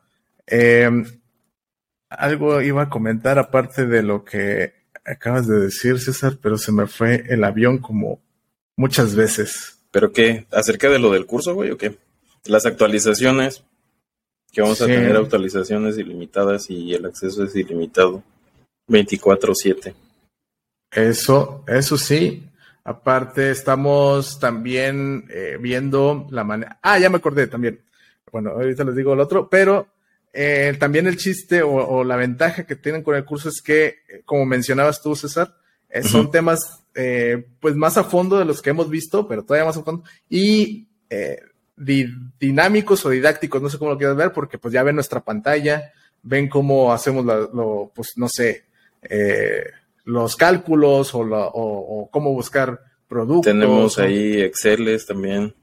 [0.46, 1.04] Em,
[2.08, 6.86] algo iba a comentar aparte de lo que acabas de decir, César, pero se me
[6.86, 8.22] fue el avión como
[8.76, 9.78] muchas veces.
[9.90, 10.46] ¿Pero qué?
[10.50, 11.98] ¿Acerca de lo del curso, güey, o qué?
[12.46, 13.64] Las actualizaciones,
[14.52, 18.22] que vamos a tener actualizaciones ilimitadas y el acceso es ilimitado.
[18.88, 19.94] 24/7.
[20.90, 22.48] Eso, eso sí.
[22.84, 26.78] Aparte, estamos también eh, viendo la manera.
[26.82, 27.80] Ah, ya me acordé también.
[28.30, 29.88] Bueno, ahorita les digo el otro, pero
[30.32, 34.44] eh, también el chiste o, la ventaja que tienen con el curso es que, como
[34.44, 35.56] mencionabas tú, César,
[35.88, 36.80] eh, son temas
[37.58, 40.86] pues más a fondo de los que hemos visto, pero todavía más a fondo, y
[42.38, 45.92] dinámicos o didácticos, no sé cómo lo quieras ver, porque pues ya ven nuestra pantalla,
[46.22, 48.63] ven cómo hacemos lo, pues no sé,
[49.08, 49.64] eh,
[50.04, 53.52] los cálculos o, cómo buscar productos.
[53.52, 55.54] Tenemos ahí Exceles también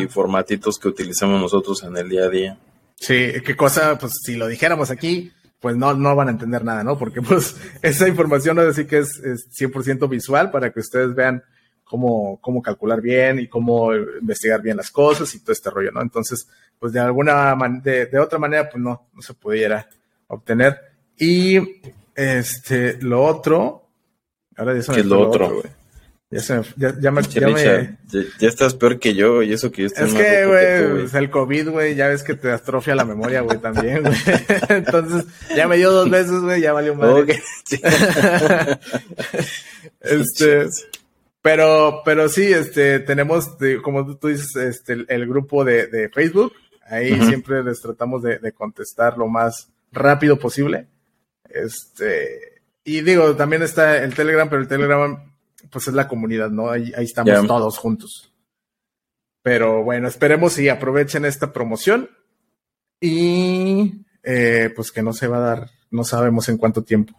[0.00, 2.58] y formatitos que utilizamos nosotros en el día a día.
[2.96, 6.82] Sí, qué cosa, pues si lo dijéramos aquí, pues no, no van a entender nada,
[6.82, 6.98] ¿no?
[6.98, 9.20] Porque pues esa información no es decir que es,
[9.58, 11.42] 100% visual para que ustedes vean
[11.84, 16.02] cómo, cómo calcular bien y cómo investigar bien las cosas y todo este rollo, ¿no?
[16.02, 19.88] Entonces, pues de alguna manera, de, de, otra manera, pues no, no se pudiera
[20.28, 20.78] obtener.
[21.18, 21.58] Y
[22.16, 23.88] este, lo otro.
[24.56, 25.50] Ahora ya se me ¿Qué lo otro?
[25.50, 25.76] güey?
[26.28, 27.96] Ya, se me, ya, ya, me, ya,
[28.40, 31.68] ya, estás peor que yo, y eso que yo estoy Es que, güey, el COVID,
[31.70, 34.16] güey, ya ves que te atrofia la memoria, güey, también, güey.
[34.68, 35.24] Entonces,
[35.54, 37.22] ya me dio dos veces, güey, ya valió madre.
[37.22, 37.38] Okay.
[40.00, 40.66] este,
[41.42, 46.54] pero, pero sí, este, tenemos, como tú dices, este, el, grupo de, de, Facebook.
[46.88, 50.88] Ahí siempre les tratamos de, de contestar lo más rápido posible.
[51.62, 55.32] Este, y digo, también está el Telegram, pero el Telegram,
[55.70, 56.70] pues es la comunidad, ¿no?
[56.70, 58.32] Ahí, estamos todos juntos.
[59.42, 62.10] Pero bueno, esperemos y aprovechen esta promoción.
[63.00, 67.14] Y eh, pues que no se va a dar, no sabemos en cuánto tiempo.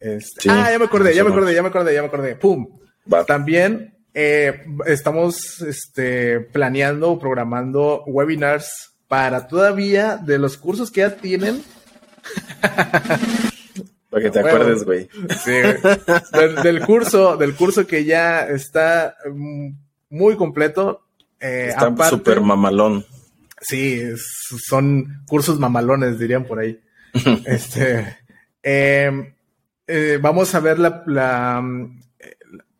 [0.00, 2.36] Este, ah, ya me acordé, ya me acordé, ya me acordé, ya me acordé.
[2.36, 2.78] ¡Pum!
[3.26, 11.62] También eh, estamos este, planeando, programando webinars para todavía de los cursos que ya tienen
[14.10, 15.08] para que te acuerdes, güey.
[15.44, 15.52] Sí,
[16.62, 19.70] Del, curso, del curso que ya está mm,
[20.10, 21.02] muy completo.
[21.40, 23.04] Eh, está súper mamalón.
[23.60, 24.02] Sí,
[24.66, 26.80] son cursos mamalones, dirían por ahí.
[27.46, 28.18] este,
[28.62, 29.34] em,
[29.86, 31.64] eh, vamos a ver la, la,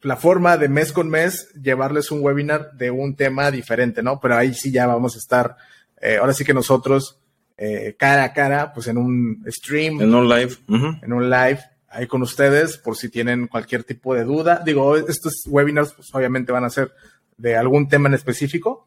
[0.02, 4.20] la, forma de mes con mes llevarles un webinar de un tema diferente, ¿no?
[4.20, 5.56] Pero ahí sí ya vamos a estar,
[6.00, 7.18] eh, ahora sí que nosotros
[7.58, 10.00] eh, cara a cara, pues en un stream.
[10.00, 10.54] En un live.
[11.02, 11.58] En un live
[11.90, 14.62] ahí con ustedes por si tienen cualquier tipo de duda.
[14.64, 16.92] Digo, estos webinars pues obviamente van a ser
[17.36, 18.86] de algún tema en específico,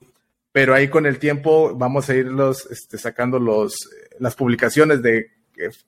[0.51, 3.73] pero ahí con el tiempo vamos a irlos este, sacando los,
[4.19, 5.31] las publicaciones de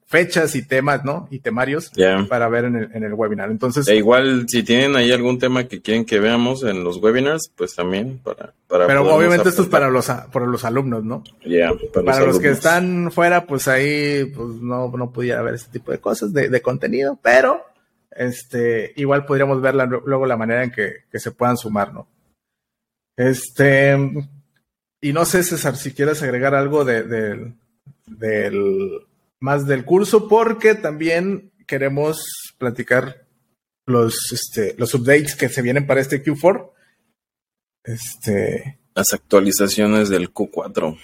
[0.06, 1.28] fechas y temas, ¿no?
[1.32, 1.92] Y temarios
[2.30, 3.50] para ver en el, en el, webinar.
[3.50, 3.88] Entonces.
[3.88, 7.76] E igual, si tienen ahí algún tema que quieren que veamos en los webinars, pues
[7.76, 8.54] también para.
[8.68, 11.24] para Pero obviamente esto es para los, para los alumnos, ¿no?
[11.46, 15.92] Ya, para, los, que están fuera, pues ahí pues no, no pudiera ver este tipo
[15.92, 17.64] de cosas, de, de contenido, pero
[18.12, 22.08] este, igual podríamos ver luego la manera en que, que se puedan sumar, ¿no?
[23.18, 23.98] Este.
[25.02, 27.54] Y no sé, César, si quieres agregar algo de, de
[28.06, 29.02] del
[29.44, 32.24] más del curso porque también queremos
[32.58, 33.28] platicar
[33.86, 36.72] los, este, los updates que se vienen para este Q4.
[37.84, 38.80] Este.
[38.96, 40.98] Las actualizaciones del Q4.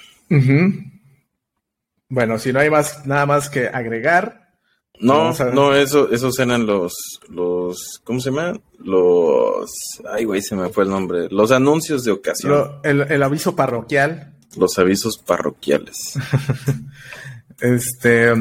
[2.07, 4.55] Bueno, si no hay más, nada más que agregar.
[5.01, 6.93] No, no, eso, esos eran los,
[7.27, 8.57] los, ¿cómo se llama?
[8.77, 9.69] Los,
[10.13, 11.27] ay güey, se me fue el nombre.
[11.29, 12.79] Los anuncios de ocasión.
[12.83, 14.37] el, aviso parroquial.
[14.55, 16.13] Los avisos parroquiales.
[17.61, 18.33] este,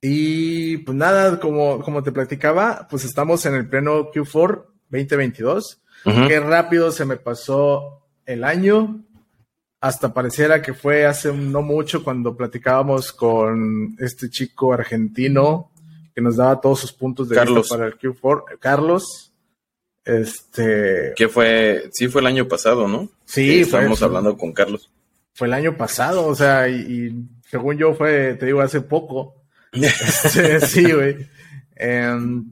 [0.00, 5.80] y pues nada, como, como te platicaba, pues estamos en el pleno Q4 2022.
[6.04, 9.04] Qué rápido se me pasó el año.
[9.80, 15.70] Hasta pareciera que fue hace no mucho cuando platicábamos con este chico argentino
[16.14, 17.62] que nos daba todos sus puntos de Carlos.
[17.62, 18.58] vista para el Q4.
[18.58, 19.32] Carlos.
[20.04, 21.12] Este.
[21.14, 23.08] Que fue, sí fue el año pasado, ¿no?
[23.24, 24.90] Sí, estábamos hablando con Carlos.
[25.34, 27.14] Fue el año pasado, o sea, y,
[27.50, 29.34] según yo fue, te digo, hace poco.
[29.72, 31.28] Este, sí, güey.
[31.76, 32.44] Em,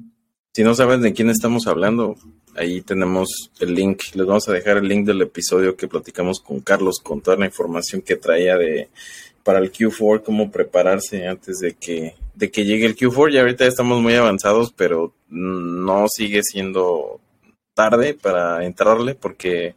[0.52, 2.16] si no sabes de quién estamos hablando,
[2.56, 4.02] Ahí tenemos el link.
[4.14, 7.44] Les vamos a dejar el link del episodio que platicamos con Carlos con toda la
[7.44, 8.88] información que traía de
[9.44, 13.34] para el Q4, cómo prepararse antes de que, de que llegue el Q4.
[13.34, 17.20] Y ahorita estamos muy avanzados, pero no sigue siendo
[17.74, 19.74] tarde para entrarle porque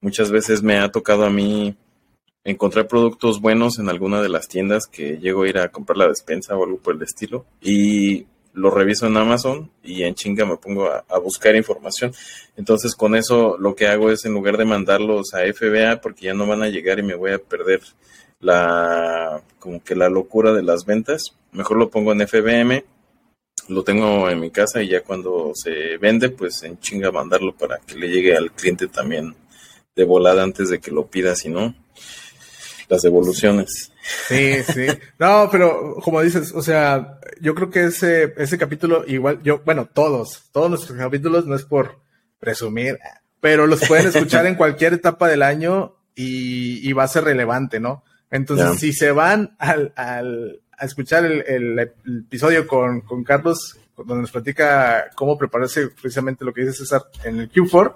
[0.00, 1.76] muchas veces me ha tocado a mí
[2.48, 6.08] encontrar productos buenos en alguna de las tiendas que llego a ir a comprar la
[6.08, 7.44] despensa o algo por el estilo.
[7.60, 12.12] Y lo reviso en Amazon y en chinga me pongo a, buscar información.
[12.56, 16.34] Entonces con eso lo que hago es en lugar de mandarlos a FBA porque ya
[16.34, 17.82] no van a llegar y me voy a perder
[18.40, 22.84] la como que la locura de las ventas, mejor lo pongo en FBM,
[23.68, 27.78] lo tengo en mi casa y ya cuando se vende pues en chinga mandarlo para
[27.78, 29.34] que le llegue al cliente también
[29.94, 31.74] de volada antes de que lo pida, si no
[32.88, 33.92] las devoluciones.
[34.26, 34.86] Sí, sí.
[35.18, 39.86] No, pero como dices, o sea, yo creo que ese, ese capítulo, igual, yo, bueno,
[39.92, 42.00] todos, todos nuestros capítulos, no es por
[42.38, 42.98] presumir,
[43.40, 48.02] pero los pueden escuchar en cualquier etapa del año y, va a ser relevante, ¿no?
[48.30, 51.78] Entonces, si se van al, al, a escuchar el, el,
[52.24, 57.40] episodio con, con Carlos, donde nos platica cómo prepararse precisamente lo que dice César en
[57.40, 57.94] el Q4,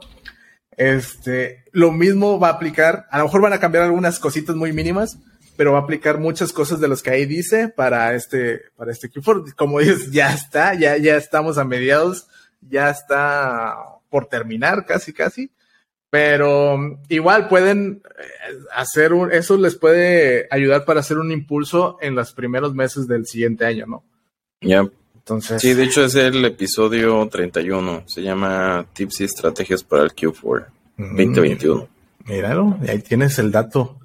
[0.76, 4.72] este, lo mismo va a aplicar, a lo mejor van a cambiar algunas cositas muy
[4.72, 5.18] mínimas,
[5.56, 9.10] pero va a aplicar muchas cosas de los que ahí dice para este, para este
[9.10, 9.54] Q4.
[9.54, 12.26] Como dices, ya está, ya, ya estamos a mediados,
[12.60, 13.76] ya está
[14.08, 15.50] por terminar casi, casi.
[16.10, 22.14] Pero igual pueden eh, hacer un, eso les puede ayudar para hacer un impulso en
[22.14, 24.04] los primeros meses del siguiente año, ¿no?
[24.60, 24.84] Ya.
[25.22, 25.62] Entonces.
[25.62, 28.04] Sí, de hecho es el episodio 31.
[28.06, 31.88] Se llama Tips y Estrategias para el Q4 2021.
[32.26, 33.98] Míralo, ahí tienes el dato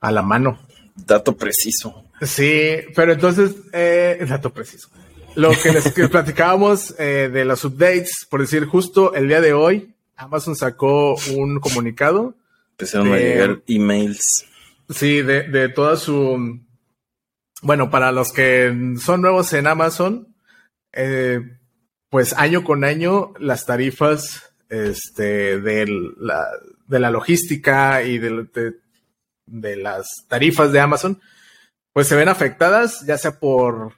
[0.00, 0.58] a la mano
[1.06, 2.04] dato preciso.
[2.22, 4.88] Sí, pero entonces, eh, dato preciso.
[5.34, 9.94] Lo que les platicábamos eh, de los updates, por decir, justo el día de hoy,
[10.16, 12.34] Amazon sacó un comunicado.
[12.72, 14.46] Empezaron a llegar emails.
[14.88, 16.60] Sí, de, de toda su.
[17.62, 20.29] Bueno, para los que son nuevos en Amazon,
[20.92, 21.40] eh,
[22.08, 25.86] pues año con año las tarifas este, de,
[26.18, 26.46] la,
[26.86, 28.74] de la logística y de, de
[29.50, 31.20] de las tarifas de Amazon,
[31.92, 33.94] pues se ven afectadas, ya sea por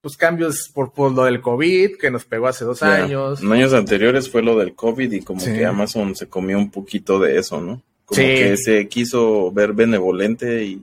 [0.00, 3.40] pues cambios por, por lo del COVID que nos pegó hace dos años.
[3.40, 7.20] En años anteriores fue lo del COVID y como que Amazon se comió un poquito
[7.20, 7.82] de eso, ¿no?
[8.04, 10.82] Como que se quiso ver benevolente y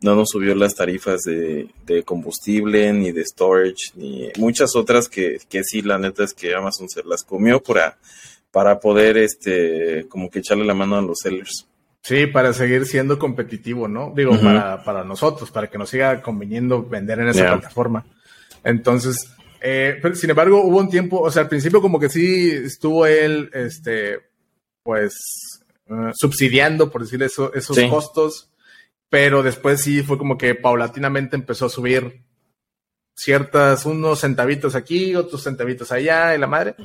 [0.00, 5.38] no nos subió las tarifas de, de, combustible, ni de storage, ni muchas otras que,
[5.48, 7.96] que sí, la neta es que Amazon se las comió para,
[8.50, 11.66] para poder, este, como que echarle la mano a los sellers.
[12.02, 14.12] Sí, para seguir siendo competitivo, ¿no?
[14.14, 18.06] Digo, para, para nosotros, para que nos siga conveniendo vender en esa plataforma.
[18.64, 19.28] Entonces,
[19.60, 23.06] eh, pero, sin embargo, hubo un tiempo, o sea, al principio como que sí estuvo
[23.06, 24.18] él, este,
[24.82, 28.50] pues, eh, subsidiando, por decir eso, esos costos,
[29.08, 32.22] pero después sí fue como que paulatinamente empezó a subir
[33.14, 36.76] ciertas, unos centavitos aquí, otros centavitos allá, y la madre.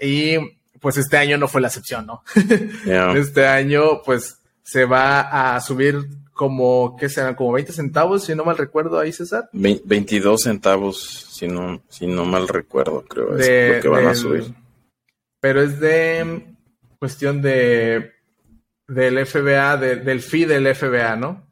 [0.00, 0.36] Y
[0.80, 2.22] pues este año no fue la excepción, ¿no?
[3.16, 7.34] Este año, pues se va a subir como, ¿qué serán?
[7.34, 9.48] Como 20 centavos, si no mal recuerdo ahí, César.
[9.52, 14.54] 22 centavos, si no, si no mal recuerdo, creo, es lo que van a subir.
[15.40, 16.54] Pero es de
[16.98, 18.12] cuestión de
[18.88, 21.42] del FBA, del fee del FBA, ¿no?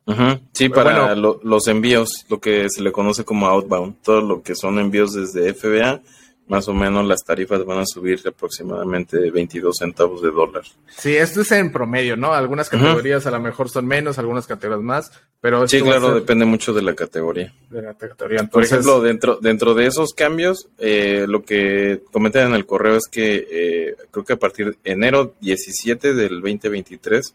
[0.53, 4.78] Sí, para los envíos, lo que se le conoce como outbound, todo lo que son
[4.78, 6.01] envíos desde FBA
[6.49, 10.62] más o menos las tarifas van a subir aproximadamente 22 centavos de dólar.
[10.97, 12.32] Sí, esto es en promedio, ¿no?
[12.32, 15.66] Algunas categorías a lo mejor son menos, algunas categorías más, pero...
[15.66, 17.53] Sí, claro, depende mucho de la categoría.
[17.68, 18.44] De la categoría.
[18.44, 23.09] Por ejemplo, dentro, dentro de esos cambios, eh, lo que comentan en el correo es
[23.11, 27.34] que eh, creo que a partir de enero 17 del 2023,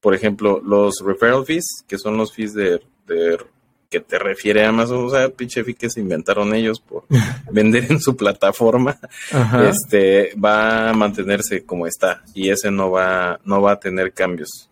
[0.00, 3.38] por ejemplo, los referral fees, que son los fees de, de
[3.88, 7.04] que te refiere a Amazon, o sea, pinche fi que se inventaron ellos por
[7.50, 8.98] vender en su plataforma,
[9.68, 14.68] este va a mantenerse como está y ese no va no va a tener cambios.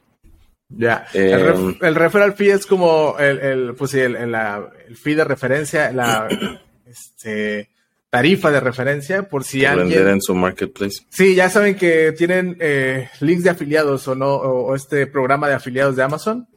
[0.69, 1.07] Ya.
[1.15, 5.93] el, em, referral fee es como el, el pues sí, el, el, fee de referencia,
[5.93, 6.29] la
[6.87, 7.71] este,
[8.11, 9.89] tarifa de referencia, por si alguien.
[9.89, 11.05] Vender en su marketplace.
[11.09, 15.55] Sí, ya saben que tienen eh, links de afiliados o no, o, este programa de
[15.55, 16.49] afiliados de Amazon.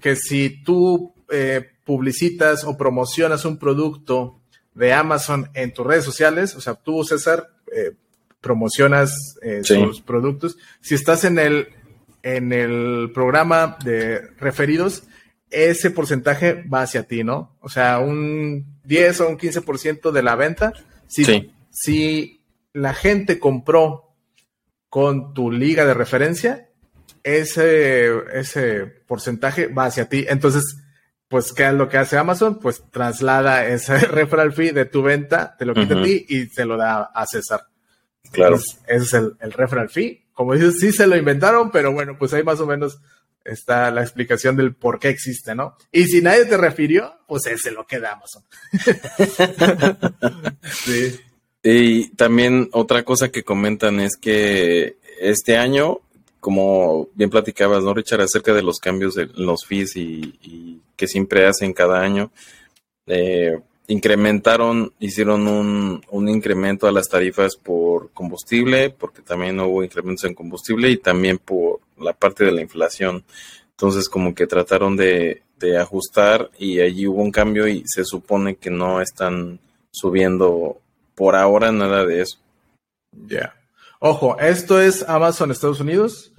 [0.00, 4.40] Que si tú eh, publicitas o promocionas un producto
[4.74, 7.92] de Amazon en tus redes sociales, o sea, tú, César, eh,
[8.40, 10.56] promocionas sus productos.
[10.80, 11.68] Si estás en el
[12.24, 15.04] en el programa de referidos,
[15.50, 17.56] ese porcentaje va hacia ti, ¿no?
[17.60, 20.72] O sea, un 10 o un 15% de la venta.
[21.06, 24.14] Si, si la gente compró
[24.88, 26.70] con tu liga de referencia,
[27.22, 30.24] ese, ese porcentaje va hacia ti.
[30.26, 30.78] Entonces,
[31.28, 32.58] pues, ¿qué es lo que hace Amazon?
[32.58, 36.64] Pues traslada ese referral fee de tu venta, te lo quita a ti y se
[36.64, 37.66] lo da a César.
[38.30, 38.56] Claro.
[38.56, 42.34] ese es el, el referral fee como dices, sí se lo inventaron, pero bueno, pues
[42.34, 42.98] ahí más o menos
[43.44, 45.76] está la explicación del por qué existe, ¿no?
[45.92, 48.42] Y si nadie te refirió, pues ese lo queda Amazon.
[50.84, 51.20] sí.
[51.62, 56.00] Y también otra cosa que comentan es que este año,
[56.40, 58.22] como bien platicabas, ¿no, Richard?
[58.22, 62.30] Acerca de los cambios de los fees y, y que siempre hacen cada año.
[63.06, 70.24] Eh, incrementaron, hicieron un, un, incremento a las tarifas por combustible, porque también hubo incrementos
[70.24, 73.24] en combustible y también por la parte de la inflación.
[73.70, 78.56] Entonces como que trataron de, de ajustar y allí hubo un cambio y se supone
[78.56, 79.58] que no están
[79.90, 80.78] subiendo
[81.14, 82.38] por ahora nada de eso.
[83.26, 83.54] Ya.
[84.00, 86.33] Ojo, esto es Amazon Estados Unidos.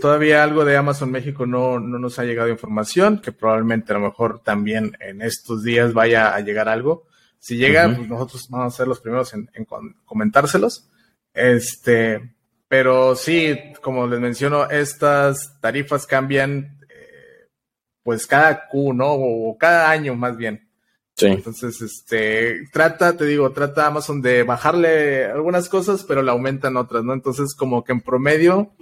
[0.00, 4.06] Todavía algo de Amazon México no, no nos ha llegado información, que probablemente a lo
[4.06, 7.06] mejor también en estos días vaya a llegar algo.
[7.38, 9.48] Si llega, pues nosotros vamos a ser los primeros en,
[10.04, 10.90] comentárselos.
[11.32, 12.34] Este,
[12.66, 17.48] pero sí, como les menciono, estas tarifas cambian eh,
[18.02, 19.12] pues cada Q, ¿no?
[19.12, 20.68] O, cada año más bien.
[21.16, 21.26] Sí.
[21.26, 27.04] Entonces, este, trata, te digo, trata Amazon de bajarle algunas cosas, pero le aumentan otras,
[27.04, 27.12] ¿no?
[27.12, 28.72] Entonces, como que en promedio,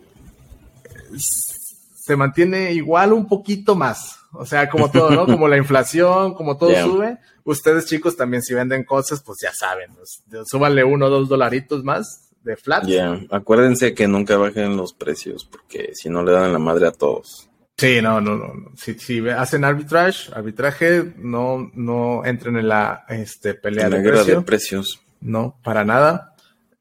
[1.19, 4.19] se mantiene igual un poquito más.
[4.33, 5.27] O sea, como todo, ¿no?
[5.27, 7.19] Como la inflación, como todo sube.
[7.45, 11.85] Ustedes, chicos, también si venden cosas, pues ya saben, pues, súbanle uno o dos dolaritos
[11.85, 12.87] más de flat.
[12.87, 16.93] Ya, acuérdense que nunca bajen los precios, porque si no le dan la madre a
[16.93, 17.49] todos.
[17.77, 18.73] Sí, no, no, no.
[18.77, 25.03] Si, si hacen arbitrage, arbitraje, no, no entren en la este, pelea de, de precios.
[25.21, 26.35] No, para nada.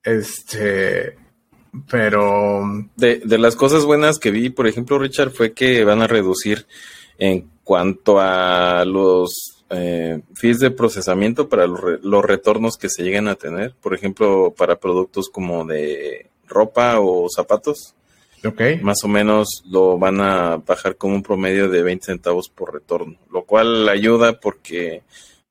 [0.04, 1.18] Este,
[1.90, 2.62] pero...
[2.96, 6.66] De, de las cosas buenas que vi, por ejemplo, Richard, fue que van a reducir
[7.18, 13.28] en cuanto a los eh, fees de procesamiento para los, los retornos que se lleguen
[13.28, 17.96] a tener, por ejemplo, para productos como de ropa o zapatos.
[18.44, 18.80] Okay.
[18.80, 23.18] Más o menos lo van a bajar con un promedio de 20 centavos por retorno,
[23.32, 25.02] lo cual ayuda porque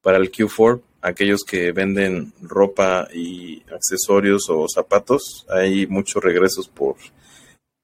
[0.00, 6.96] para el Q4 aquellos que venden ropa y accesorios o zapatos, hay muchos regresos por,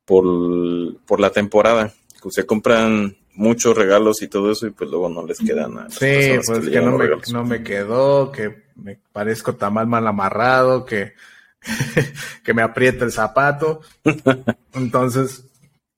[0.07, 1.93] por, la temporada.
[2.31, 5.91] Se compran muchos regalos y todo eso y pues luego no les quedan nada.
[5.91, 10.87] Sí, pues que, no, me, no, me, quedó, que me parezco tan mal mal amarrado,
[10.87, 11.13] que,
[12.43, 13.83] que me aprieta el zapato.
[14.73, 15.45] Entonces,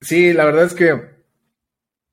[0.01, 1.12] sí, la verdad es que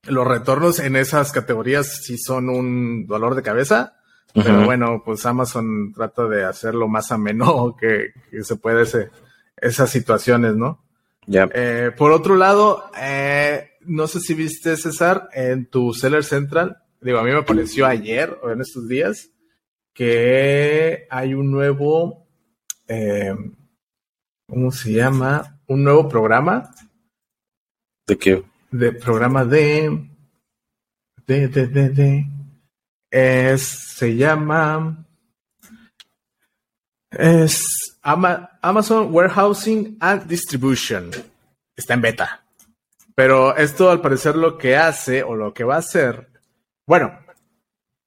[0.04, 3.99] los retornos en esas categorías sí son un dolor de cabeza.
[4.34, 9.10] Pero bueno, pues Amazon trata de hacerlo más ameno que, que se puede ese,
[9.58, 10.84] esas situaciones, ¿no?
[11.26, 11.50] Ya.
[11.54, 17.20] Eh, por otro lado, eh, no sé si viste, César, en tu Seller Central, digo,
[17.20, 19.30] a mí me pareció ayer o en estos días,
[19.94, 22.28] que hay un nuevo,
[22.88, 23.36] eh,
[24.48, 25.60] ¿cómo se llama?
[25.68, 26.74] Un nuevo programa.
[28.08, 28.44] ¿De qué?
[28.72, 30.10] De programa de,
[31.28, 32.26] de, de, de, de
[33.12, 35.06] es, se llama.
[37.12, 41.12] Es Amazon Warehousing and Distribution.
[41.76, 42.46] Está en beta.
[43.16, 46.30] Pero esto al parecer lo que hace o lo que va a hacer.
[46.86, 47.20] Bueno,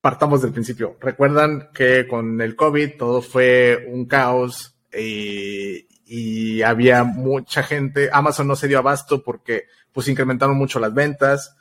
[0.00, 0.96] partamos del principio.
[1.00, 8.08] Recuerdan que con el COVID todo fue un caos y, y había mucha gente.
[8.12, 11.56] Amazon no se dio abasto porque pues incrementaron mucho las ventas,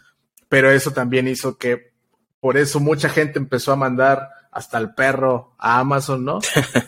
[0.48, 1.91] pero eso también hizo que
[2.42, 6.40] por eso mucha gente empezó a mandar hasta el perro a Amazon, ¿no?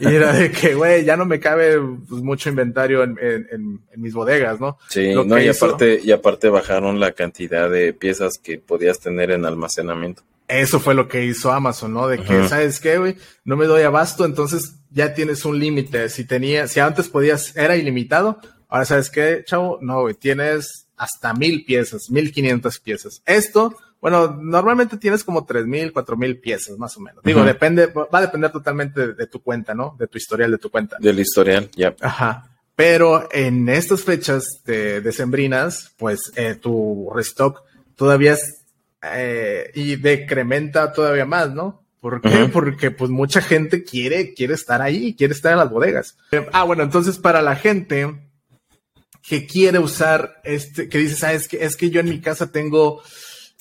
[0.01, 4.59] Y era de que, güey, ya no me cabe pues, mucho inventario en, mis bodegas,
[4.59, 4.77] ¿no?
[4.89, 10.23] Sí, y, aparte, y aparte bajaron la cantidad de piezas que podías tener en almacenamiento.
[10.49, 12.07] eso fue lo que hizo Amazon, ¿no?
[12.07, 13.15] De que, ¿sabes qué, güey?
[13.45, 16.09] No me doy abasto, entonces ya tienes un límite.
[16.09, 21.33] Si tenía, si antes podías, era ilimitado, ahora sabes qué, chavo, no, güey, tienes hasta
[21.33, 23.21] mil piezas, mil quinientas piezas.
[23.25, 27.23] Esto, bueno, normalmente tienes como tres mil, cuatro mil piezas, más o menos.
[27.23, 29.95] Digo, depende, va a depender totalmente de, tu cuenta, ¿no?
[29.97, 30.97] De tu historial de tu cuenta.
[30.99, 31.95] Del historial, ya.
[32.01, 32.49] Ajá.
[32.75, 37.61] Pero en estas fechas de decembrinas, pues eh, tu restock
[37.95, 38.65] todavía es,
[39.03, 41.85] eh, y decrementa todavía más, ¿no?
[42.01, 42.49] ¿Por qué?
[42.51, 46.17] Porque pues mucha gente quiere, quiere estar ahí, quiere estar en las bodegas.
[46.51, 48.13] Ah, bueno, entonces para la gente
[49.25, 52.51] que quiere usar este, que dices, ah, es que, es que yo en mi casa
[52.51, 53.01] tengo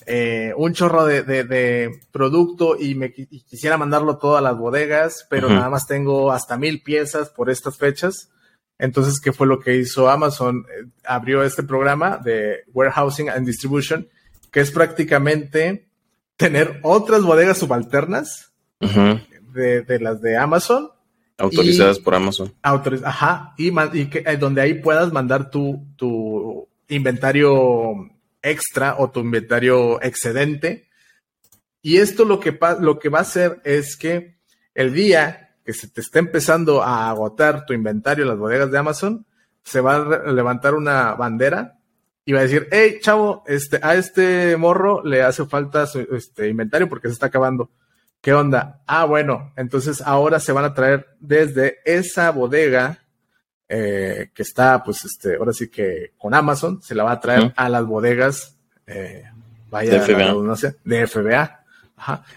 [0.06, 5.48] eh, un chorro de, de, producto y me quisiera mandarlo todo a las bodegas, pero
[5.48, 8.30] nada más tengo hasta mil piezas por estas fechas.
[8.78, 10.64] Entonces, ¿qué fue lo que hizo Amazon?
[10.68, 14.08] Eh, abrió este programa de Warehousing and Distribution,
[14.50, 15.88] que es prácticamente
[16.36, 20.90] tener otras bodegas subalternas de, las de Amazon.
[21.38, 22.52] Autorizadas por Amazon.
[22.62, 28.10] ajá, y, y que, eh, donde ahí puedas mandar tu, tu inventario
[28.42, 30.88] extra o tu inventario excedente.
[31.80, 34.38] Y esto lo que, lo que va a hacer es que
[34.74, 38.78] el día que se te está empezando a agotar tu inventario en las bodegas de
[38.78, 39.26] Amazon,
[39.64, 41.78] se va a levantar una bandera
[42.24, 46.48] y va a decir, hey, chavo, este, a este morro le hace falta su este,
[46.48, 47.70] inventario porque se está acabando.
[48.20, 48.82] ¿Qué onda?
[48.86, 53.01] Ah, bueno, entonces ahora se van a traer desde esa bodega
[53.74, 57.54] eh, que está, pues, este, ahora sí que con Amazon, se la va a traer
[57.56, 58.54] a las bodegas,
[58.86, 59.24] eh,
[59.70, 60.74] vaya, de FBA.
[60.84, 61.64] de FBA.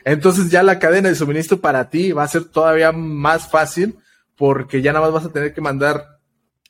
[0.05, 3.97] Entonces ya la cadena de suministro para ti va a ser todavía más fácil
[4.37, 6.19] porque ya nada más vas a tener que mandar,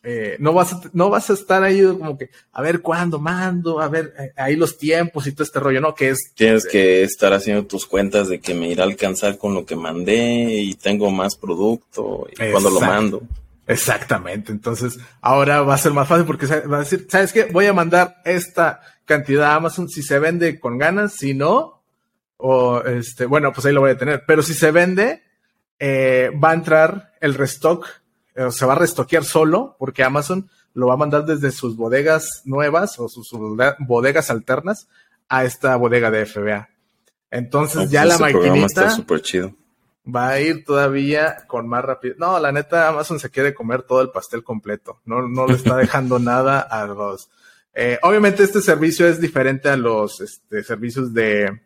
[0.02, 3.80] eh, no, vas a, no vas a estar ahí como que, a ver cuándo mando,
[3.80, 5.94] a ver eh, ahí los tiempos y todo este rollo, ¿no?
[5.94, 6.32] Que es...
[6.34, 9.76] Tienes que estar haciendo tus cuentas de que me irá a alcanzar con lo que
[9.76, 13.22] mandé y tengo más producto y cuando lo mando.
[13.68, 17.46] Exactamente, entonces ahora va a ser más fácil porque va a decir, ¿sabes qué?
[17.46, 21.84] Voy a mandar esta cantidad a Amazon si se vende con ganas, si no,
[22.38, 24.24] o este, bueno, pues ahí lo voy a tener.
[24.28, 25.24] Pero si se vende,
[25.80, 27.88] eh, va a entrar el restock,
[28.38, 32.42] o se va a restoquear solo, porque Amazon lo va a mandar desde sus bodegas
[32.44, 33.32] nuevas o sus,
[33.80, 34.88] bodegas alternas
[35.30, 36.70] a esta bodega de FBA.
[37.32, 39.56] Entonces ya la maquinita chido.
[40.14, 42.16] Va a ir todavía con más rápido.
[42.18, 45.02] No, la neta, Amazon se quiere comer todo el pastel completo.
[45.06, 47.30] No, no le está dejando nada a los.
[47.74, 51.62] Eh, obviamente este servicio es diferente a los este, servicios de,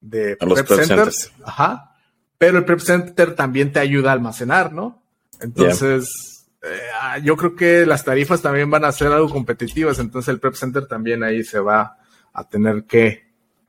[0.00, 1.10] de Prep, Center.
[1.44, 1.96] Ajá.
[2.38, 5.02] Pero el Prep Center también te ayuda a almacenar, ¿no?
[5.40, 9.98] Entonces, eh, ah, yo creo que las tarifas también van a ser algo competitivas.
[9.98, 11.98] Entonces, el Prep Center también ahí se va
[12.32, 13.25] a tener que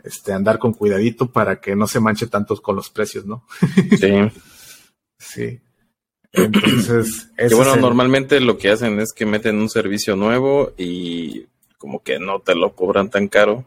[0.08, 3.45] este, andar con cuidadito para que no se manche tanto con los precios, ¿no?
[3.99, 4.32] Sí.
[5.20, 5.60] sí.
[6.34, 11.47] Entonces, que bueno, normalmente lo que hacen es que meten un servicio nuevo y
[11.78, 13.66] como que no te lo cobran tan caro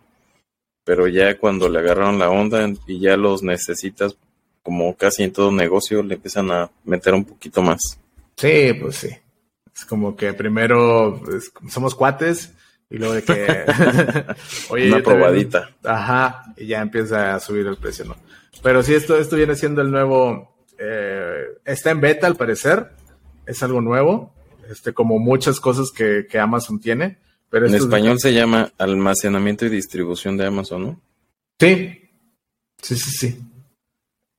[0.90, 4.16] pero ya cuando le agarraron la onda y ya los necesitas,
[4.62, 7.80] como casi en todo negocio, le empiezan a meter un poquito más.
[8.36, 9.08] Sí, pues sí.
[9.72, 12.52] Es como que primero pues, somos cuates
[12.90, 13.64] y luego de que...
[14.70, 15.70] Una probadita.
[15.84, 18.16] Ajá, y ya empieza a subir el precio, ¿no?
[18.62, 20.66] Pero sí, esto, esto viene siendo el nuevo...
[20.78, 22.90] Eh, está en beta al parecer,
[23.46, 24.34] es algo nuevo,
[24.70, 27.18] este, como muchas cosas que, que Amazon tiene
[27.52, 31.02] en español se llama almacenamiento y distribución de Amazon, ¿no?
[31.58, 32.10] Sí,
[32.80, 33.40] sí, sí, sí.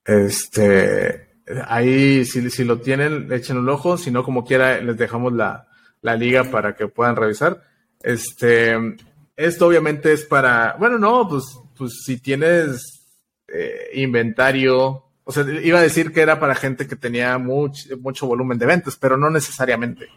[0.06, 1.28] Este,
[1.68, 5.68] ahí si, si lo tienen, echen un ojo, si no, como quiera, les dejamos la,
[6.18, 7.64] liga para que puedan revisar.
[8.04, 8.76] Este,
[9.36, 13.06] esto obviamente es para, bueno, no, pues, pues si tienes
[13.48, 18.28] eh, inventario, o sea, iba a decir que era para gente que tenía mucho, mucho
[18.28, 20.08] volumen de ventas, pero no necesariamente.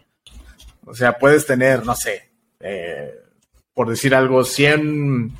[0.85, 3.13] O sea, puedes tener, no sé, eh,
[3.73, 5.33] por decir algo, 100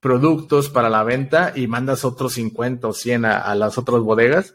[0.00, 4.54] productos para la venta y mandas otros 50 o 100 a, las otras bodegas.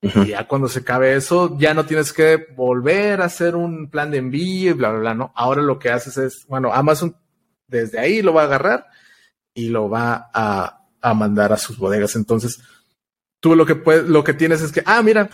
[0.00, 4.10] Y ya cuando se acabe eso, ya no tienes que volver a hacer un plan
[4.10, 5.32] de envío y bla, bla, bla, ¿no?
[5.34, 7.16] Ahora lo que haces es, bueno, Amazon
[7.66, 8.86] desde ahí lo va a agarrar
[9.54, 12.14] y lo va a, a mandar a sus bodegas.
[12.14, 12.60] Entonces,
[13.40, 15.28] tú lo que puedes, lo que tienes es que, ah, mira,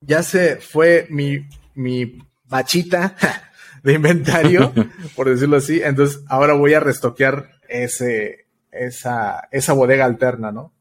[0.00, 3.14] ya se fue mi, mi bachita
[3.82, 4.72] de inventario,
[5.16, 5.82] por decirlo así.
[5.82, 10.72] Entonces, ahora voy a restoquear ese, esa, esa bodega alterna, ¿no?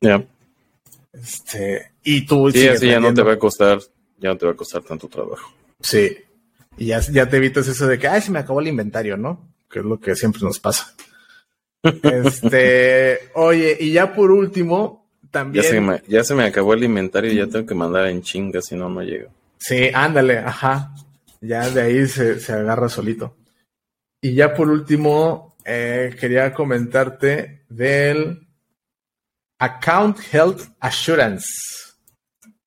[0.00, 0.24] Ya.
[1.12, 3.78] Este, y tú sí, así ya no te va a costar,
[4.18, 5.52] ya no te va a costar tanto trabajo.
[5.80, 6.16] Sí.
[6.76, 9.48] Y ya, ya te evitas eso de que, ay, se me acabó el inventario, ¿no?
[9.70, 10.94] Que es lo que siempre nos pasa.
[11.84, 15.64] Este, oye, y ya por último, también.
[15.64, 18.22] Ya se, me, ya se me acabó el inventario y ya tengo que mandar en
[18.22, 19.30] chinga, si no, no llego.
[19.58, 20.94] Sí, ándale, ajá.
[21.40, 23.34] Ya de ahí se, se agarra solito.
[24.20, 28.46] Y ya por último, eh, quería comentarte del
[29.58, 31.46] Account Health Assurance.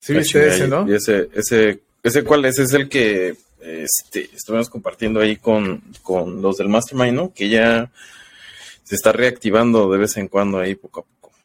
[0.05, 0.87] ¿Sí viste ese, no?
[0.87, 6.41] y ese, ese, ese cuál es, es el que este, estuvimos compartiendo ahí con, con
[6.41, 7.33] los del Mastermind, ¿no?
[7.33, 7.91] Que ya
[8.83, 11.35] se está reactivando de vez en cuando ahí poco a poco.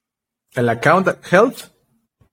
[0.54, 1.56] El Account Health.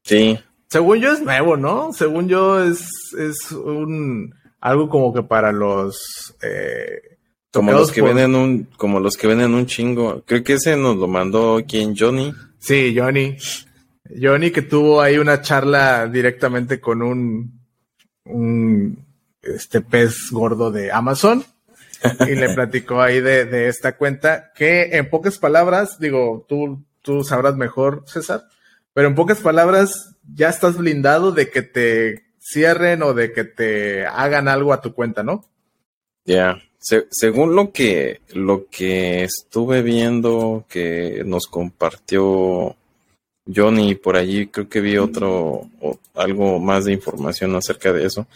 [0.03, 0.37] Sí,
[0.69, 1.93] Según yo es nuevo, ¿no?
[1.93, 7.17] Según yo es, es un algo como que para los eh,
[7.53, 10.23] como los que por- venden un, como los que venden un chingo.
[10.25, 12.33] Creo que ese nos lo mandó quien Johnny.
[12.59, 13.37] Sí, Johnny.
[14.19, 17.59] Johnny que tuvo ahí una charla directamente con un,
[18.25, 19.05] un
[19.41, 21.43] este pez gordo de Amazon
[22.27, 27.23] y le platicó ahí de, de esta cuenta que en pocas palabras, digo, tú, tú
[27.23, 28.43] sabrás mejor, César,
[28.93, 34.05] pero en pocas palabras ya estás blindado de que te cierren o de que te
[34.05, 35.45] hagan algo a tu cuenta, ¿no?
[36.25, 42.76] Ya, Se- según lo que lo que estuve viendo que nos compartió
[43.53, 48.27] Johnny por allí, creo que vi otro o algo más de información acerca de eso.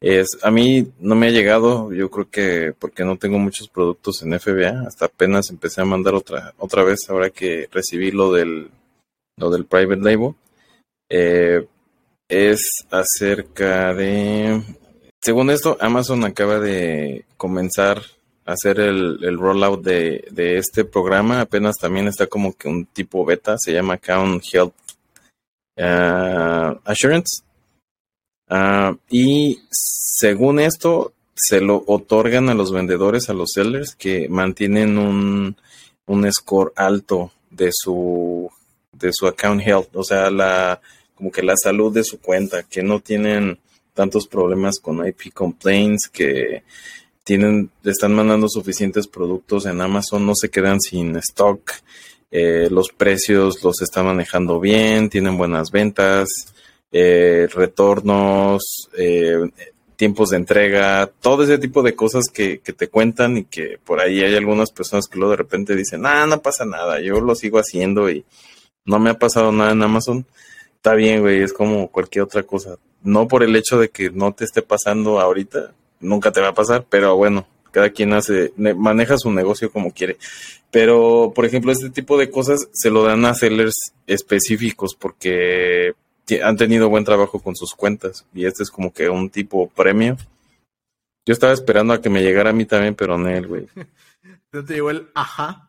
[0.00, 4.22] Es a mí no me ha llegado, yo creo que porque no tengo muchos productos
[4.22, 8.70] en FBA, hasta apenas empecé a mandar otra otra vez ahora que recibí lo del
[9.38, 10.34] lo del private label.
[11.08, 11.66] Eh,
[12.28, 14.60] es acerca de
[15.26, 18.00] según esto, Amazon acaba de comenzar
[18.46, 21.40] hacer el, el rollout de, de este programa.
[21.40, 24.74] Apenas también está como que un tipo beta, se llama Account Health
[25.78, 27.42] ah, Assurance.
[28.48, 34.96] Ah, y según esto, se lo otorgan a los vendedores, a los sellers, que mantienen
[34.96, 35.56] un,
[36.06, 38.48] un score alto de su,
[38.92, 40.80] de su account health, o sea, la,
[41.14, 43.58] como que la salud de su cuenta, que no tienen
[43.92, 46.62] tantos problemas con IP complaints, que
[47.26, 51.72] tienen, están mandando suficientes productos en Amazon, no se quedan sin stock,
[52.30, 56.28] eh, los precios los están manejando bien, tienen buenas ventas,
[56.92, 59.40] eh, retornos, eh,
[59.96, 64.00] tiempos de entrega, todo ese tipo de cosas que, que te cuentan y que por
[64.00, 67.34] ahí hay algunas personas que luego de repente dicen, ah, no pasa nada, yo lo
[67.34, 68.24] sigo haciendo y
[68.84, 70.26] no me ha pasado nada en Amazon.
[70.76, 72.76] Está bien, güey, es como cualquier otra cosa.
[73.02, 76.54] No por el hecho de que no te esté pasando ahorita, nunca te va a
[76.54, 80.16] pasar, pero bueno, cada quien hace, ne- maneja su negocio como quiere.
[80.70, 85.94] Pero, por ejemplo, este tipo de cosas se lo dan a sellers específicos porque
[86.42, 90.16] han tenido buen trabajo con sus cuentas y este es como que un tipo premio.
[91.24, 93.68] Yo estaba esperando a que me llegara a mí también, pero no él, güey.
[94.52, 95.68] ¿No te llegó el ajá?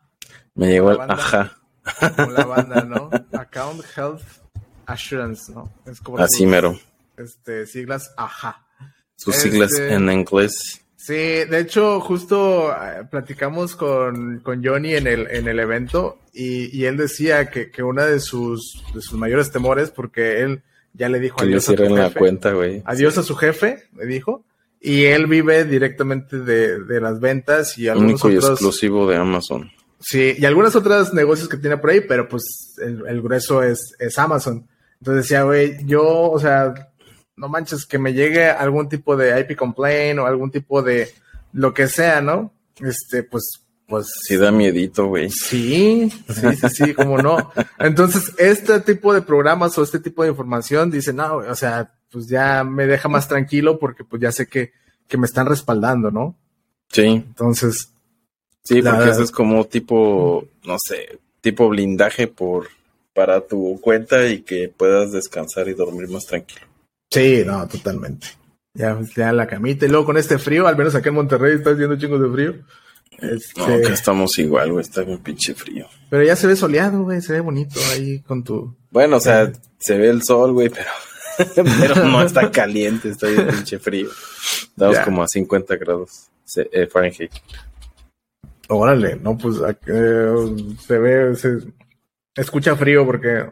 [0.54, 1.14] Me llegó el banda.
[1.14, 1.58] ajá.
[2.16, 3.10] Como la banda, ¿no?
[3.32, 4.22] Account Health
[4.86, 5.70] Assurance, ¿no?
[5.86, 6.78] Es como Así sus, mero.
[7.16, 8.64] Este, siglas ajá.
[9.18, 10.80] Sus Este- siglas en inglés.
[10.96, 16.76] Sí, de hecho, justo eh, platicamos con, con Johnny en el, en el evento y,
[16.76, 20.62] y él decía que, que una de sus, de sus mayores temores, porque él
[20.92, 22.82] ya le dijo Que le adiós a, tu cierren la jefe, cuenta, güey.
[22.84, 24.44] adiós a su jefe, le dijo,
[24.82, 29.16] y él vive directamente de, de las ventas y algunos Único y otros, exclusivo de
[29.16, 29.70] Amazon.
[30.00, 33.94] Sí, y algunos otros negocios que tiene por ahí, pero pues el, el grueso es,
[33.98, 34.68] es Amazon.
[35.00, 36.87] Entonces decía, güey, yo, o sea,
[37.38, 41.08] no manches, que me llegue algún tipo de IP complaint o algún tipo de
[41.52, 42.52] lo que sea, ¿no?
[42.80, 44.06] Este, pues, pues.
[44.24, 45.30] Sí da miedito, güey.
[45.30, 47.50] Sí, sí, sí, sí, como no.
[47.78, 52.26] Entonces, este tipo de programas o este tipo de información dice, no, o sea, pues
[52.28, 54.72] ya me deja más tranquilo porque pues ya sé que,
[55.06, 56.36] que me están respaldando, ¿no?
[56.90, 57.90] Sí, Entonces,
[58.64, 62.68] sí, La- porque eso es como tipo, no sé, tipo blindaje por
[63.14, 66.67] para tu cuenta y que puedas descansar y dormir más tranquilo.
[67.10, 68.26] Sí, no, totalmente.
[68.74, 69.86] Ya, ya la camita.
[69.86, 72.54] Y luego con este frío, al menos acá en Monterrey está haciendo chingos de frío.
[73.18, 75.86] Este, No, que estamos igual, güey, está bien pinche frío.
[76.10, 78.76] Pero ya se ve soleado, güey, se ve bonito ahí con tu...
[78.90, 80.90] Bueno, o sea, se ve el sol, güey, pero,
[81.80, 84.08] pero no está caliente, está bien pinche frío.
[84.68, 85.04] Estamos Ya.
[85.04, 87.32] como a 50 grados eh, Fahrenheit.
[88.68, 89.56] Órale, no, pues
[89.86, 91.58] eh, se ve, se
[92.36, 93.46] escucha frío porque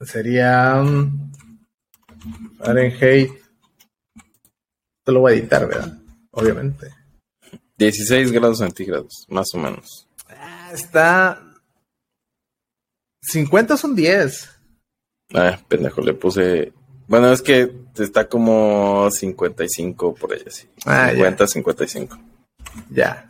[0.00, 1.29] sería mm,
[2.58, 3.30] Fahrenheit.
[5.04, 5.98] Te lo voy a editar, ¿verdad?
[6.32, 6.94] Obviamente.
[7.78, 10.06] 16 grados centígrados, más o menos.
[10.28, 11.42] Ah, está...
[13.22, 14.50] 50 son 10.
[15.34, 16.72] Ah, pendejo, le puse.
[17.06, 20.68] Bueno, es que está como 55 por ahí así.
[20.84, 21.14] Ah, ya.
[21.14, 22.18] 50, 55.
[22.90, 23.28] Ya.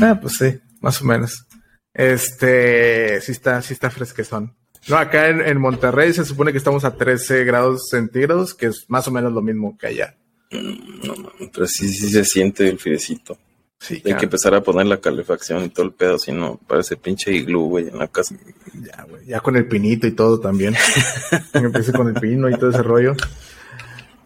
[0.00, 1.46] Ah, pues sí, más o menos.
[1.94, 4.54] Este, sí está, sí está fresquezón.
[4.88, 8.84] No, acá en, en, Monterrey se supone que estamos a 13 grados centígrados, que es
[8.88, 10.16] más o menos lo mismo que allá.
[10.50, 11.14] No,
[11.52, 13.36] pero sí, sí se siente el friecito.
[13.78, 16.96] Sí, Hay que empezar a poner la calefacción y todo el pedo, si no, parece
[16.96, 18.34] pinche iglú, güey, en la casa.
[18.74, 20.74] Ya, güey, ya con el pinito y todo también.
[21.52, 23.14] Empecé con el pino y todo ese rollo.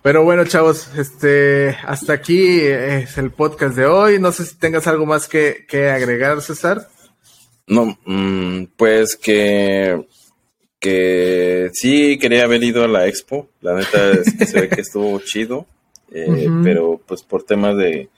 [0.02, 4.18] Pero bueno, chavos, este, hasta aquí es el podcast de hoy.
[4.18, 6.88] No sé si tengas algo más que, que agregar, César.
[7.66, 10.06] No, mmm, pues que,
[10.80, 13.48] que sí quería haber ido a la expo.
[13.60, 15.66] La neta es que se ve que estuvo chido,
[16.10, 18.08] eh, pero pues por temas de,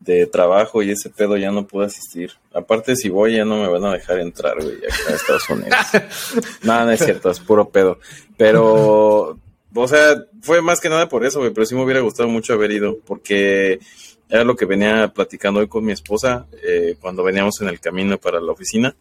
[0.00, 2.32] de trabajo y ese pedo ya no pude asistir.
[2.52, 5.76] Aparte, si voy, ya no me van a dejar entrar, güey, acá a Estados Unidos.
[6.62, 7.98] nada, no es cierto, es puro pedo.
[8.36, 9.38] Pero,
[9.74, 12.54] o sea, fue más que nada por eso, güey, pero sí me hubiera gustado mucho
[12.54, 13.80] haber ido, porque
[14.28, 18.18] era lo que venía platicando hoy con mi esposa eh, cuando veníamos en el camino
[18.18, 18.94] para la oficina.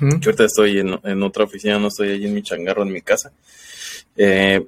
[0.00, 3.32] Yo ahorita estoy en, otra oficina, no estoy allí en mi changarro, en mi casa.
[4.16, 4.66] Eh,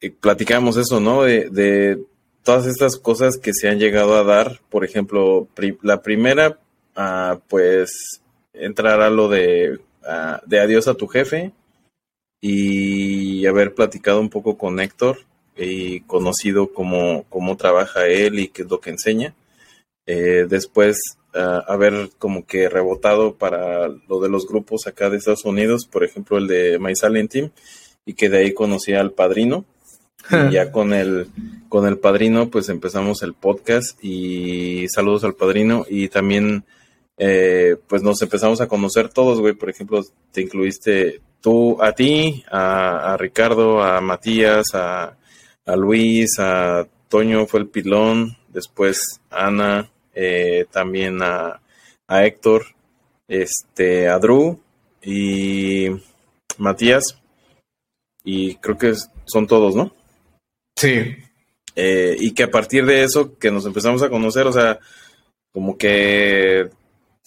[0.00, 1.22] eso, ¿no?
[1.22, 1.98] de
[2.42, 5.48] todas estas cosas que se han llegado a dar, por ejemplo,
[5.82, 6.58] la primera,
[6.96, 8.20] ah, pues
[8.52, 11.52] entrará lo de, ah, de adiós a tu jefe
[12.40, 15.18] y haber platicado un poco con Héctor
[15.56, 19.34] y conocido cómo, cómo trabaja él y qué es lo que enseña.
[20.06, 20.98] Eh, después
[21.34, 26.38] haber como que rebotado para lo de los grupos acá de Estados Unidos, por ejemplo
[26.38, 27.50] el de My Silent Team,
[28.04, 29.64] y que de ahí conocí al padrino.
[30.30, 31.28] Y ya con el,
[31.68, 35.86] con el padrino, pues empezamos el podcast y saludos al padrino.
[35.88, 36.64] Y también,
[37.16, 39.54] eh, pues nos empezamos a conocer todos, güey.
[39.54, 45.16] Por ejemplo, te incluiste tú, a ti, a, Ricardo, a Matías, a,
[45.66, 51.60] a, Luis, a Toño fue el pilón, después Ana, eh, también a,
[52.08, 52.66] a Héctor,
[53.28, 54.60] este, a Drew
[55.02, 55.88] y
[56.58, 57.18] Matías.
[58.24, 58.94] Y creo que
[59.24, 59.94] son todos, ¿no?
[60.76, 61.16] Sí.
[61.76, 64.78] Eh, y que a partir de eso que nos empezamos a conocer, o sea,
[65.52, 66.70] como que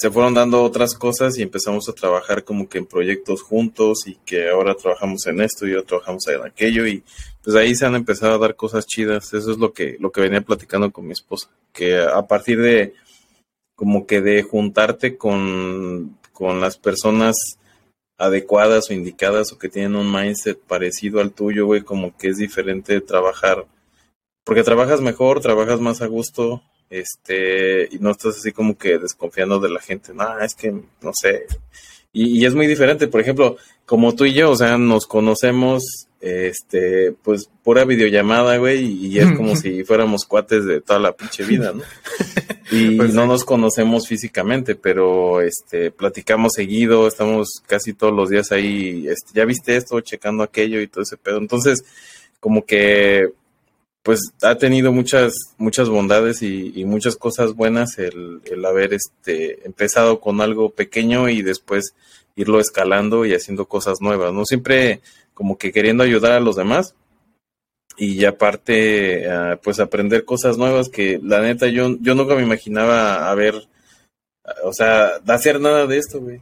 [0.04, 4.16] se fueron dando otras cosas y empezamos a trabajar como que en proyectos juntos y
[4.26, 7.06] que ahora trabajamos en esto y ahora trabajamos en aquello y
[7.41, 9.34] pues ahí se han empezado a dar cosas chidas.
[9.34, 12.95] Eso es lo que, lo que venía platicando con mi esposa, que a partir de
[13.76, 17.38] como que de juntarte con, con las personas
[18.18, 22.36] adecuadas o indicadas o que tienen un mindset parecido al tuyo, güey, como que es
[22.36, 23.68] diferente trabajar,
[24.43, 29.60] porque trabajas mejor, trabajas más a gusto, este, y no estás así como que desconfiando
[29.60, 31.46] de la gente, no, es que, no sé,
[32.12, 36.08] y, y es muy diferente, por ejemplo, como tú y yo, o sea, nos conocemos
[36.24, 41.44] este, pues pura videollamada, güey, y es como si fuéramos cuates de toda la pinche
[41.44, 41.84] vida, ¿no?
[42.72, 48.52] Y pues no nos conocemos físicamente, pero este, platicamos seguido, estamos casi todos los días
[48.52, 51.38] ahí, este, ya viste esto, checando aquello y todo ese pedo.
[51.38, 51.84] Entonces,
[52.40, 53.30] como que,
[54.04, 60.41] pues ha tenido muchas, muchas bondades y, muchas cosas buenas el, haber este, empezado con
[60.41, 61.95] algo pequeño y después
[62.36, 64.45] irlo escalando y haciendo cosas nuevas, ¿no?
[64.45, 65.01] Siempre
[65.34, 66.95] como que queriendo ayudar a los demás
[67.97, 73.30] y aparte uh, pues aprender cosas nuevas que la neta yo, yo nunca me imaginaba
[73.32, 73.56] haber,
[74.64, 76.41] o sea, de hacer nada de esto, güey.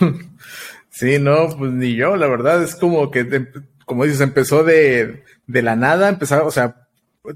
[0.88, 3.48] Sí, no, pues ni yo, la verdad es como que,
[3.84, 6.85] como dices, empezó de, de la nada, empezar, o sea,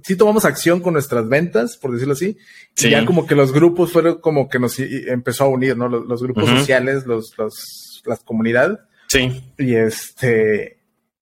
[0.03, 2.37] sí tomamos acción con nuestras ventas, por decirlo así,
[2.75, 2.89] sí.
[2.89, 5.89] y ya como que los grupos fueron como que nos empezó a unir, ¿no?
[5.89, 6.59] Los, los grupos uh -huh.
[6.59, 8.79] sociales, los, los, las comunidades.
[9.09, 9.43] Sí.
[9.59, 10.79] Y este,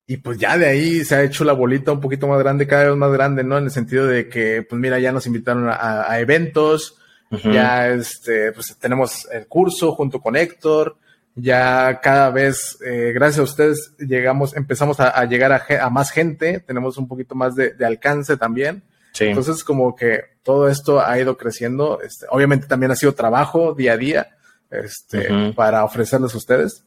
[0.07, 2.89] y pues ya de ahí se ha hecho la bolita un poquito más grande, cada
[2.89, 3.59] vez más grande, ¿no?
[3.59, 6.97] En el sentido de que, pues mira, ya nos invitaron a, a eventos,
[7.31, 7.53] uh -huh.
[7.53, 10.97] ya este, pues tenemos el curso junto con Héctor,
[11.41, 16.11] ya cada vez, eh, gracias a ustedes, llegamos, empezamos a, a llegar a, a, más
[16.11, 18.83] gente, tenemos un poquito más de, de alcance también.
[19.13, 19.25] Sí.
[19.25, 22.01] Entonces, como que todo esto ha ido creciendo.
[22.03, 24.37] Este, obviamente también ha sido trabajo día a día,
[24.71, 25.55] este, uh -huh.
[25.55, 26.85] para ofrecerles a ustedes.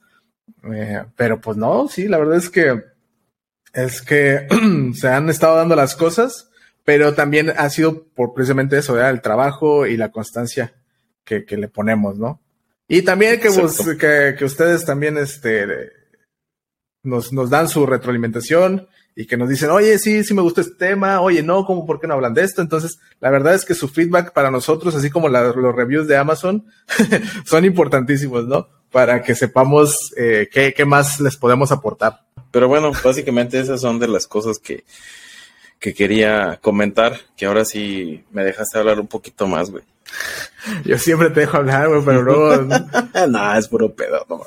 [0.74, 2.84] Eh, pero pues no, sí, la verdad es que
[3.74, 4.48] es que
[4.94, 6.50] se han estado dando las cosas,
[6.84, 9.12] pero también ha sido por precisamente eso, ¿verdad?
[9.12, 10.74] el trabajo y la constancia
[11.24, 12.42] que, que le ponemos, ¿no?
[12.94, 15.66] Y también que, vos, que, que, ustedes también este,
[17.04, 18.86] nos, nos dan su retroalimentación
[19.16, 22.02] y que nos dicen, oye, sí, sí me gusta este tema, oye, no, ¿cómo, por
[22.02, 22.62] qué no hablan de esto?
[22.62, 26.18] Entonces, la verdad es que su feedback para nosotros, así como la, los reviews de
[26.18, 26.66] Amazon,
[27.46, 28.68] son importantísimos, ¿no?
[28.92, 32.26] Para que sepamos eh, qué, qué más les podemos aportar.
[32.52, 34.84] Pero bueno, básicamente esas son de las cosas que,
[35.82, 39.84] que quería comentar, que ahora sí me dejaste hablar un poquito más, güey.
[40.86, 42.56] Yo siempre te dejo hablar, güey, pero luego...
[43.30, 44.42] no, es puro pedo, no.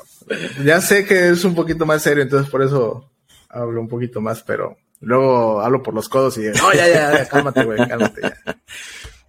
[0.63, 3.11] Ya sé que es un poquito más serio, entonces por eso
[3.49, 7.27] hablo un poquito más, pero luego hablo por los codos y no, ya, ya, ya
[7.27, 8.37] cálmate, güey, cálmate ya.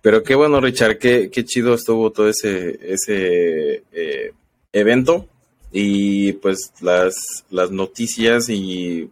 [0.00, 4.32] Pero qué bueno, Richard, qué, qué chido estuvo todo ese, ese eh,
[4.72, 5.26] evento
[5.72, 7.16] y pues las,
[7.50, 9.10] las noticias y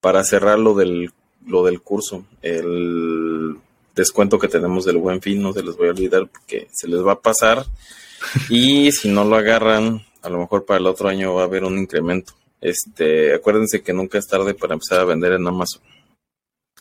[0.00, 1.12] para cerrar lo del,
[1.46, 3.56] lo del curso, el
[3.94, 7.04] descuento que tenemos del buen fin, no se les voy a olvidar porque se les
[7.04, 7.64] va a pasar
[8.50, 11.64] y si no lo agarran, a lo mejor para el otro año va a haber
[11.64, 12.34] un incremento.
[12.60, 15.82] Este, acuérdense que nunca es tarde para empezar a vender en Amazon.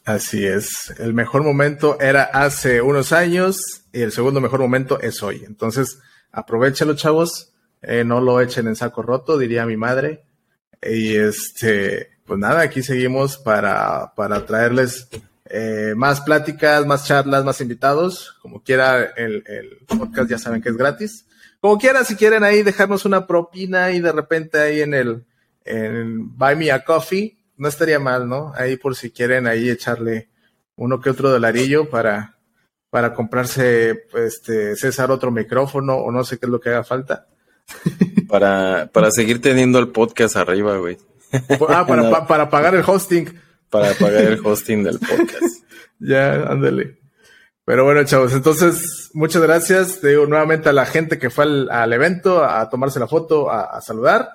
[0.04, 0.94] Así es.
[1.00, 5.44] El mejor momento era hace unos años y el segundo mejor momento es hoy.
[5.46, 6.00] Entonces,
[6.32, 7.52] aprovechalo, chavos.
[7.82, 10.24] Eh, no lo echen en saco roto, diría mi madre.
[10.82, 15.08] Y este, pues nada, aquí seguimos para, para traerles
[15.46, 18.38] eh, más pláticas, más charlas, más invitados.
[18.42, 21.28] Como quiera, el, el podcast ya saben que es gratis.
[21.62, 25.26] Como quiera, si quieren ahí dejarnos una propina y de repente ahí en el,
[25.64, 28.54] en Buy Me a Coffee, no estaría mal, ¿no?
[28.56, 30.30] Ahí por si quieren ahí echarle
[30.76, 32.38] uno que otro dolarillo para,
[32.90, 37.28] para comprarse, este, César otro micrófono o no sé qué es lo que haga falta.
[38.28, 40.98] Para, para seguir teniendo el podcast arriba, güey.
[41.70, 43.40] Ah, para, para pagar el hosting.
[43.70, 45.64] Para pagar el hosting del podcast.
[46.00, 46.98] ya, ándale.
[47.66, 50.00] Pero bueno, chavos, entonces, muchas gracias.
[50.00, 53.82] Te digo nuevamente a la gente que fue al, evento a tomarse la foto, a,
[53.82, 54.30] saludar.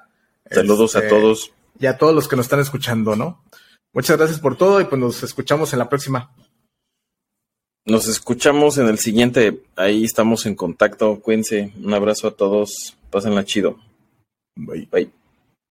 [0.50, 1.52] Saludos a este, todos.
[1.78, 3.44] Y a todos los que nos están escuchando, ¿no?
[3.92, 6.32] Muchas gracias por todo y pues nos escuchamos en la próxima.
[7.86, 9.62] Nos escuchamos en el siguiente.
[9.76, 11.20] Ahí estamos en contacto.
[11.20, 11.72] Cuídense.
[11.82, 12.96] Un abrazo a todos.
[13.10, 13.78] Pásenla chido.
[14.56, 14.88] Bye.
[14.90, 15.19] Bye.